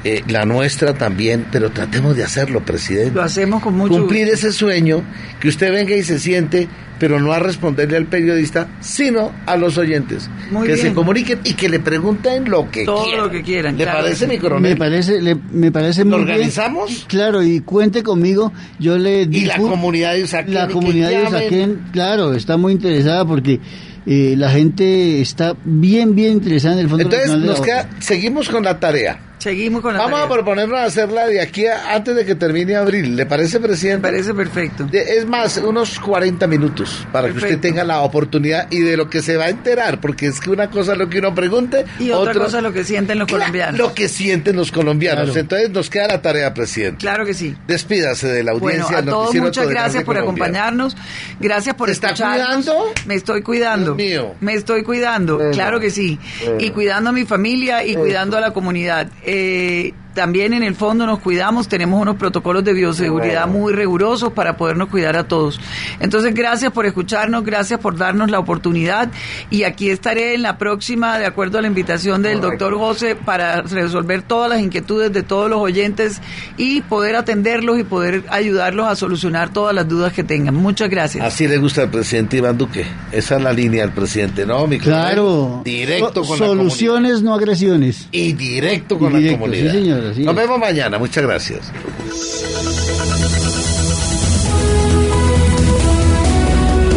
Eh, 0.06 0.22
la 0.28 0.44
nuestra 0.44 0.94
también, 0.94 1.46
pero 1.50 1.70
tratemos 1.70 2.16
de 2.16 2.22
hacerlo, 2.22 2.64
presidente. 2.64 3.12
Lo 3.12 3.22
hacemos 3.22 3.60
con 3.60 3.76
mucho 3.76 3.98
Cumplir 3.98 4.28
ese 4.28 4.52
sueño, 4.52 5.02
que 5.40 5.48
usted 5.48 5.72
venga 5.72 5.96
y 5.96 6.04
se 6.04 6.20
siente 6.20 6.68
pero 6.98 7.20
no 7.20 7.32
a 7.32 7.38
responderle 7.38 7.96
al 7.96 8.06
periodista, 8.06 8.68
sino 8.80 9.32
a 9.46 9.56
los 9.56 9.76
oyentes. 9.78 10.30
que 10.64 10.76
se 10.76 10.94
comuniquen 10.94 11.40
y 11.44 11.54
que 11.54 11.68
le 11.68 11.80
pregunten 11.80 12.48
lo 12.48 12.70
que 12.70 12.84
Todo 12.84 13.04
quieran. 13.04 13.24
lo 13.24 13.30
que 13.30 13.42
quieran. 13.42 13.76
¿Le 13.76 13.84
parece, 13.84 14.26
mi 14.26 14.38
coronel? 14.38 14.72
Me 14.72 14.76
parece, 14.76 15.20
me 15.52 15.72
parece 15.72 16.04
muy 16.04 16.14
organizamos? 16.14 17.04
Claro, 17.08 17.42
y 17.42 17.60
cuente 17.60 18.02
conmigo, 18.02 18.52
yo 18.78 18.96
le 18.98 19.22
Y 19.22 19.44
la 19.44 19.58
comunidad 19.58 20.14
de 20.14 20.22
Usaquén. 20.22 20.54
La 20.54 20.68
comunidad 20.68 21.10
de 21.10 21.22
Usaquén, 21.24 21.82
claro, 21.92 22.32
está 22.32 22.56
muy 22.56 22.72
interesada 22.72 23.24
porque... 23.24 23.60
Eh, 24.08 24.36
la 24.36 24.50
gente 24.50 25.20
está 25.20 25.56
bien, 25.64 26.14
bien 26.14 26.34
interesada 26.34 26.76
en 26.76 26.82
el 26.82 26.88
Fondo 26.88 27.02
Entonces, 27.02 27.38
nos 27.38 27.60
queda, 27.60 27.90
seguimos 27.98 28.48
con 28.48 28.62
la 28.62 28.78
tarea. 28.78 29.25
Seguimos 29.38 29.82
con 29.82 29.94
la 29.94 30.00
Vamos 30.00 30.20
a 30.20 30.28
proponernos 30.28 30.78
hacerla 30.80 31.26
de 31.26 31.40
aquí 31.40 31.66
antes 31.66 32.16
de 32.16 32.24
que 32.24 32.34
termine 32.34 32.74
abril. 32.74 33.16
¿Le 33.16 33.26
parece, 33.26 33.60
presidente? 33.60 33.98
Me 33.98 34.12
parece 34.12 34.34
perfecto. 34.34 34.86
es 34.92 35.26
más, 35.26 35.58
unos 35.58 35.98
40 36.00 36.46
minutos 36.46 37.06
para 37.12 37.28
que 37.28 37.38
usted 37.38 37.60
tenga 37.60 37.84
la 37.84 38.00
oportunidad 38.00 38.66
y 38.70 38.80
de 38.80 38.96
lo 38.96 39.10
que 39.10 39.22
se 39.22 39.36
va 39.36 39.44
a 39.44 39.48
enterar, 39.50 40.00
porque 40.00 40.26
es 40.26 40.40
que 40.40 40.50
una 40.50 40.70
cosa 40.70 40.92
es 40.92 40.98
lo 40.98 41.08
que 41.08 41.18
uno 41.18 41.34
pregunte 41.34 41.84
y 41.98 42.10
otra, 42.10 42.34
cosa 42.34 42.58
es 42.58 42.62
lo 42.62 42.72
que 42.72 42.84
sienten 42.84 43.18
los 43.18 43.28
colombianos. 43.28 43.78
Lo 43.78 43.94
que 43.94 44.08
sienten 44.08 44.56
los 44.56 44.72
colombianos. 44.72 45.36
Entonces 45.36 45.70
nos 45.70 45.90
queda 45.90 46.08
la 46.08 46.22
tarea, 46.22 46.54
presidente. 46.54 46.98
Claro 46.98 47.24
que 47.24 47.34
sí. 47.34 47.54
Despídase 47.66 48.28
de 48.28 48.42
la 48.42 48.52
audiencia. 48.52 48.96
Bueno, 48.96 49.10
a 49.10 49.14
todos 49.14 49.34
muchas 49.34 49.68
gracias 49.68 50.04
por 50.04 50.16
acompañarnos. 50.16 50.96
Gracias 51.40 51.74
por 51.74 51.90
¿Está 51.90 52.14
cuidando? 52.14 52.92
Me 53.06 53.14
estoy 53.14 53.42
cuidando. 53.42 53.94
Dios 53.94 53.96
mío. 53.96 54.34
Me 54.40 54.54
estoy 54.54 54.82
cuidando, 54.82 55.38
claro 55.52 55.78
que 55.80 55.90
sí. 55.90 56.18
Y 56.58 56.70
cuidando 56.70 57.10
a 57.10 57.12
mi 57.12 57.24
familia 57.24 57.84
y 57.84 57.94
cuidando 57.94 58.36
a 58.36 58.40
la 58.40 58.52
comunidad. 58.52 59.08
Eh, 59.28 59.92
también 60.16 60.54
en 60.54 60.62
el 60.62 60.74
fondo 60.74 61.04
nos 61.04 61.18
cuidamos, 61.18 61.68
tenemos 61.68 62.00
unos 62.00 62.16
protocolos 62.16 62.64
de 62.64 62.72
bioseguridad 62.72 63.46
muy 63.46 63.74
rigurosos 63.74 64.32
para 64.32 64.56
podernos 64.56 64.88
cuidar 64.88 65.14
a 65.14 65.28
todos. 65.28 65.60
Entonces, 66.00 66.32
gracias 66.32 66.72
por 66.72 66.86
escucharnos, 66.86 67.44
gracias 67.44 67.78
por 67.78 67.98
darnos 67.98 68.30
la 68.30 68.38
oportunidad 68.38 69.10
y 69.50 69.64
aquí 69.64 69.90
estaré 69.90 70.34
en 70.34 70.40
la 70.40 70.56
próxima, 70.56 71.18
de 71.18 71.26
acuerdo 71.26 71.58
a 71.58 71.60
la 71.60 71.68
invitación 71.68 72.22
del 72.22 72.40
doctor 72.40 72.78
José, 72.78 73.14
para 73.14 73.60
resolver 73.60 74.22
todas 74.22 74.48
las 74.48 74.60
inquietudes 74.60 75.12
de 75.12 75.22
todos 75.22 75.50
los 75.50 75.60
oyentes 75.60 76.22
y 76.56 76.80
poder 76.80 77.14
atenderlos 77.14 77.78
y 77.78 77.84
poder 77.84 78.24
ayudarlos 78.30 78.88
a 78.88 78.96
solucionar 78.96 79.50
todas 79.50 79.74
las 79.74 79.86
dudas 79.86 80.14
que 80.14 80.24
tengan. 80.24 80.54
Muchas 80.54 80.88
gracias. 80.88 81.22
Así 81.22 81.46
le 81.46 81.58
gusta 81.58 81.82
al 81.82 81.90
presidente 81.90 82.38
Iván 82.38 82.56
Duque. 82.56 82.86
Esa 83.12 83.36
es 83.36 83.42
la 83.42 83.52
línea 83.52 83.82
del 83.82 83.92
presidente, 83.92 84.46
¿no? 84.46 84.66
Mi 84.66 84.78
claro. 84.78 85.60
Directo 85.62 86.22
con 86.22 86.38
Soluciones, 86.38 87.20
no 87.20 87.34
agresiones. 87.34 88.08
Y 88.12 88.32
directo 88.32 88.98
con 88.98 89.12
la 89.12 89.32
comunidad. 89.32 89.72
Sí, 89.72 89.78
señor. 89.78 90.05
Nos 90.14 90.34
vemos 90.34 90.58
mañana, 90.58 90.98
muchas 90.98 91.24
gracias. 91.24 91.72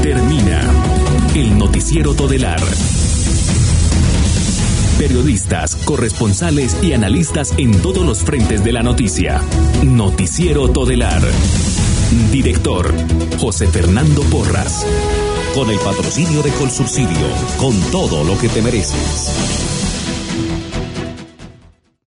Termina 0.04 0.62
el 1.36 1.58
noticiero 1.58 2.14
Todelar. 2.14 2.60
Periodistas, 4.98 5.76
corresponsales 5.78 6.78
y 6.84 6.94
analistas 6.94 7.54
en 7.58 7.72
todos 7.82 8.06
los 8.06 8.20
frentes 8.20 8.64
de 8.64 8.74
la 8.74 8.84
noticia. 8.84 9.42
Noticiero 9.84 10.70
Todelar. 10.70 11.22
Director 12.32 12.94
José 13.40 13.68
Fernando 13.68 14.22
Porras. 14.24 14.86
Con 15.56 15.70
el 15.70 15.80
patrocinio 15.80 16.44
de 16.44 16.52
Colsubsidio, 16.52 17.28
con 17.58 17.80
todo 17.92 18.24
lo 18.24 18.38
que 18.38 18.50
te 18.50 18.62
mereces. 18.62 19.69